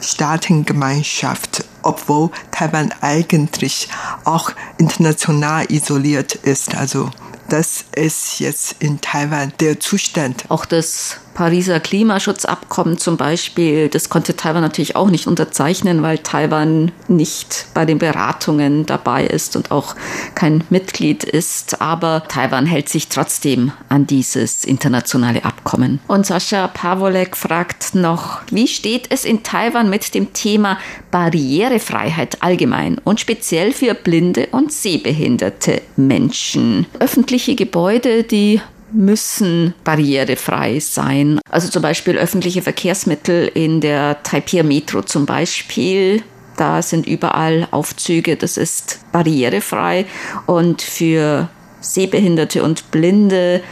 Staatengemeinschaft, 0.01 1.65
obwohl 1.83 2.31
Taiwan 2.51 2.93
eigentlich 3.01 3.89
auch 4.25 4.51
international 4.79 5.67
isoliert 5.71 6.35
ist. 6.35 6.75
Also 6.75 7.11
das 7.49 7.85
ist 7.95 8.41
jetzt 8.41 8.77
in 8.81 9.01
Taiwan 9.01 9.53
der 9.61 9.79
Zustand. 9.79 10.45
Auch 10.49 10.65
das 10.65 11.19
Pariser 11.37 11.81
Klimaschutzabkommen 11.81 12.97
zum 12.97 13.19
Beispiel, 13.19 13.91
das 13.91 14.09
konnte 14.09 14.37
Taiwan 14.37 14.63
natürlich 14.63 14.97
auch 14.97 15.11
nicht 15.11 15.27
unterzeichnen, 15.27 16.03
weil 16.03 16.17
Taiwan 16.17 16.93
nicht 17.09 17.67
bei 17.75 17.85
den 17.85 17.99
Beratungen 17.99 18.87
dabei 18.87 19.27
ist 19.27 19.55
und 19.55 19.71
auch 19.71 19.95
kein 20.35 20.65
Mitglied 20.71 21.25
ist. 21.25 21.83
Aber 21.83 22.23
Taiwan 22.27 22.65
hält 22.65 22.89
sich 22.89 23.09
trotzdem 23.09 23.71
an 23.91 24.07
dieses 24.07 24.65
internationale 24.65 25.45
Abkommen. 25.45 26.01
Und 26.09 26.25
Sascha 26.25 26.69
Pavolek 26.69 27.37
fragt 27.37 27.95
noch, 27.95 28.41
wie 28.51 28.67
steht 28.67 29.11
es 29.11 29.27
in 29.27 29.43
Taiwan 29.43 29.91
mit 29.91 30.15
dem 30.15 30.33
Thema 30.33 30.79
Barrierefreiheit 31.11 32.43
allgemein 32.43 32.97
und 33.05 33.21
speziell 33.21 33.73
für 33.73 33.93
blinde 33.93 34.49
und 34.53 34.73
sehbehinderte 34.73 35.83
Menschen? 35.97 36.87
Öffentliche 36.99 37.57
Gebäude, 37.57 38.23
die 38.23 38.63
müssen 38.93 39.75
barrierefrei 39.85 40.81
sein. 40.81 41.41
Also 41.51 41.69
zum 41.69 41.83
Beispiel 41.83 42.17
öffentliche 42.17 42.63
Verkehrsmittel 42.63 43.51
in 43.53 43.81
der 43.81 44.23
Taipei 44.23 44.63
Metro 44.63 45.03
zum 45.03 45.27
Beispiel. 45.27 46.23
Da 46.57 46.81
sind 46.83 47.07
überall 47.07 47.69
Aufzüge, 47.71 48.37
das 48.37 48.57
ist 48.57 49.01
barrierefrei. 49.13 50.07
Und 50.47 50.83
für 50.83 51.49
Sehbehinderte 51.81 52.63
und 52.63 52.91
Blinde, 52.91 53.63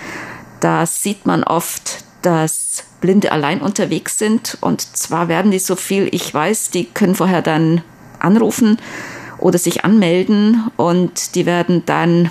da 0.60 0.86
sieht 0.86 1.26
man 1.26 1.44
oft, 1.44 2.04
dass 2.22 2.84
Blinde 3.00 3.32
allein 3.32 3.60
unterwegs 3.60 4.18
sind. 4.18 4.58
Und 4.60 4.80
zwar 4.80 5.28
werden 5.28 5.50
die 5.50 5.58
so 5.58 5.76
viel, 5.76 6.08
ich 6.12 6.32
weiß, 6.32 6.70
die 6.70 6.84
können 6.84 7.14
vorher 7.14 7.42
dann 7.42 7.82
anrufen 8.18 8.78
oder 9.38 9.58
sich 9.58 9.84
anmelden 9.84 10.70
und 10.76 11.34
die 11.34 11.46
werden 11.46 11.82
dann 11.86 12.30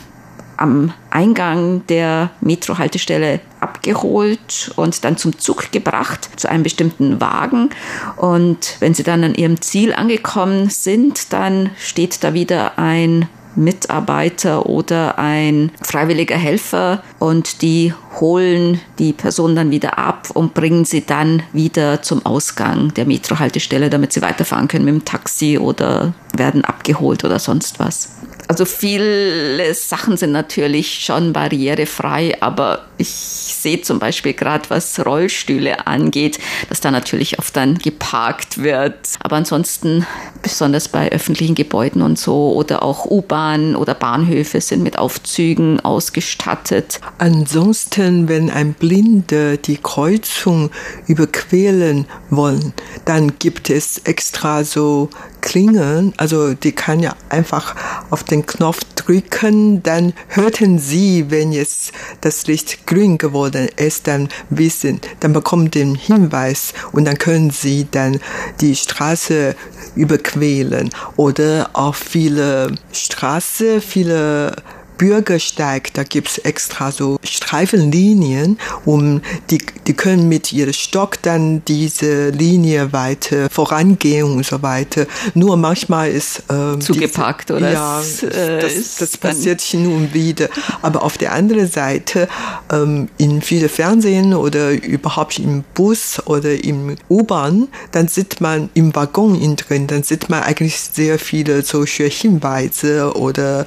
am 0.58 0.94
Eingang 1.10 1.86
der 1.88 2.32
Metrohaltestelle 2.42 3.40
abgeholt 3.60 4.72
und 4.76 5.04
dann 5.04 5.18
zum 5.18 5.38
Zug 5.40 5.72
gebracht, 5.72 6.30
zu 6.36 6.50
einem 6.50 6.64
bestimmten 6.64 7.22
Wagen. 7.22 7.70
Und 8.18 8.78
wenn 8.80 8.94
sie 8.94 9.04
dann 9.04 9.24
an 9.24 9.36
ihrem 9.36 9.62
Ziel 9.62 9.94
angekommen 9.94 10.70
sind, 10.70 11.34
dann 11.34 11.70
steht 11.78 12.24
da 12.24 12.34
wieder 12.34 12.78
ein 12.78 13.28
Mitarbeiter 13.56 14.66
oder 14.66 15.20
ein 15.20 15.72
freiwilliger 15.82 16.38
Helfer 16.38 17.04
und 17.20 17.62
die 17.62 17.94
holen 18.20 18.80
die 19.00 19.14
Person 19.14 19.56
dann 19.56 19.72
wieder 19.72 19.98
ab 19.98 20.30
und 20.34 20.54
bringen 20.54 20.86
sie 20.86 21.06
dann 21.06 21.44
wieder 21.54 22.02
zum 22.02 22.26
Ausgang 22.26 22.94
der 22.94 23.06
Metrohaltestelle, 23.06 23.90
damit 23.90 24.14
sie 24.14 24.22
weiterfahren 24.22 24.68
können 24.68 24.86
mit 24.86 24.94
dem 24.94 25.06
Taxi 25.06 25.58
oder 25.58 26.14
werden 26.36 26.66
abgeholt 26.66 27.24
oder 27.24 27.40
sonst 27.40 27.80
was. 27.80 28.10
Also 28.48 28.66
viele 28.66 29.74
Sachen 29.74 30.18
sind 30.18 30.32
natürlich 30.32 31.06
schon 31.06 31.34
barrierefrei, 31.34 32.42
aber 32.42 32.86
ich 32.98 33.10
sehe 33.10 33.82
zum 33.82 34.00
Beispiel 34.00 34.34
gerade, 34.34 34.70
was 34.70 35.04
Rollstühle 35.06 35.88
angeht, 35.88 36.40
dass 36.70 36.82
da 36.82 36.92
natürlich 36.92 37.40
oft 37.40 37.56
dann 37.56 37.78
geparkt 37.78 38.62
wird. 38.62 38.96
Aber 39.22 39.38
ansonsten, 39.38 40.06
besonders 40.42 40.88
bei 40.88 41.12
öffentlichen 41.12 41.56
Gebäuden 41.56 42.02
und 42.02 42.20
so 42.20 42.54
oder 42.54 42.84
auch 42.84 43.06
U-Bahn 43.06 43.76
oder 43.76 43.94
Bahnhöfe 43.94 44.62
sind 44.62 44.84
mit 44.84 45.00
Aufzügen 45.00 45.80
ausgestattet. 45.80 47.00
Ansonsten, 47.18 48.03
wenn 48.04 48.50
ein 48.50 48.74
Blinder 48.74 49.58
die 49.58 49.78
Kreuzung 49.78 50.70
überqueren 51.08 52.06
wollen, 52.30 52.74
dann 53.06 53.34
gibt 53.40 53.70
es 53.70 54.00
extra 54.00 54.64
so 54.64 55.10
Klingeln, 55.42 56.14
also 56.18 56.54
die 56.54 56.72
kann 56.72 57.02
ja 57.02 57.16
einfach 57.30 57.76
auf 58.10 58.24
den 58.24 58.46
Knopf 58.46 58.80
drücken, 58.96 59.84
dann 59.84 60.14
hörten 60.30 60.80
sie, 60.80 61.30
wenn 61.30 61.52
jetzt 61.52 61.92
das 62.22 62.48
Licht 62.48 62.88
grün 62.88 63.18
geworden 63.18 63.68
ist, 63.76 64.08
dann 64.08 64.30
wissen, 64.50 65.02
dann 65.20 65.34
bekommen 65.34 65.70
den 65.70 65.96
Hinweis 65.96 66.74
und 66.94 67.06
dann 67.06 67.18
können 67.18 67.52
sie 67.52 67.88
dann 67.92 68.22
die 68.62 68.76
Straße 68.76 69.56
überqueren 69.96 70.90
oder 71.18 71.70
auch 71.74 71.96
viele 71.96 72.76
Straße, 72.94 73.82
viele 73.82 74.56
Bürgersteig, 74.98 75.94
da 75.94 76.04
gibt's 76.04 76.38
extra 76.40 76.92
so 76.92 77.18
Streifenlinien, 77.24 78.58
um 78.86 79.22
die, 79.50 79.60
die 79.88 79.94
können 79.94 80.30
mit 80.30 80.54
ihrem 80.54 80.74
Stock 80.74 81.22
dann 81.22 81.64
diese 81.66 82.30
Linie 82.30 82.94
weiter 82.94 83.50
vorangehen 83.50 84.32
und 84.32 84.46
so 84.46 84.62
weiter. 84.62 85.06
Nur 85.34 85.58
manchmal 85.58 86.12
ist 86.12 86.44
ähm, 86.50 86.82
zugepackt 86.82 87.50
diese, 87.50 87.58
oder 87.58 87.72
ja, 87.72 88.00
es, 88.00 88.24
äh, 88.24 88.60
das, 88.60 88.96
das 88.98 89.18
passiert 89.18 89.62
hin 89.62 89.88
und 89.88 90.14
wieder. 90.14 90.50
Aber 90.82 91.04
auf 91.04 91.18
der 91.18 91.34
anderen 91.34 91.68
Seite 91.68 92.28
ähm, 92.72 93.10
in 93.18 93.42
viele 93.42 93.70
Fernsehen 93.70 94.34
oder 94.34 94.72
überhaupt 94.72 95.40
im 95.40 95.64
Bus 95.74 96.22
oder 96.26 96.64
im 96.64 96.96
U-Bahn, 97.10 97.68
dann 97.92 98.08
sieht 98.08 98.42
man 98.42 98.70
im 98.74 98.96
Waggon 98.96 99.36
innen 99.36 99.56
drin, 99.56 99.88
dann 99.88 100.04
sieht 100.04 100.30
man 100.30 100.44
eigentlich 100.44 100.80
sehr 100.80 101.20
viele 101.20 101.64
solche 101.64 102.06
Hinweise 102.06 103.14
oder 103.16 103.66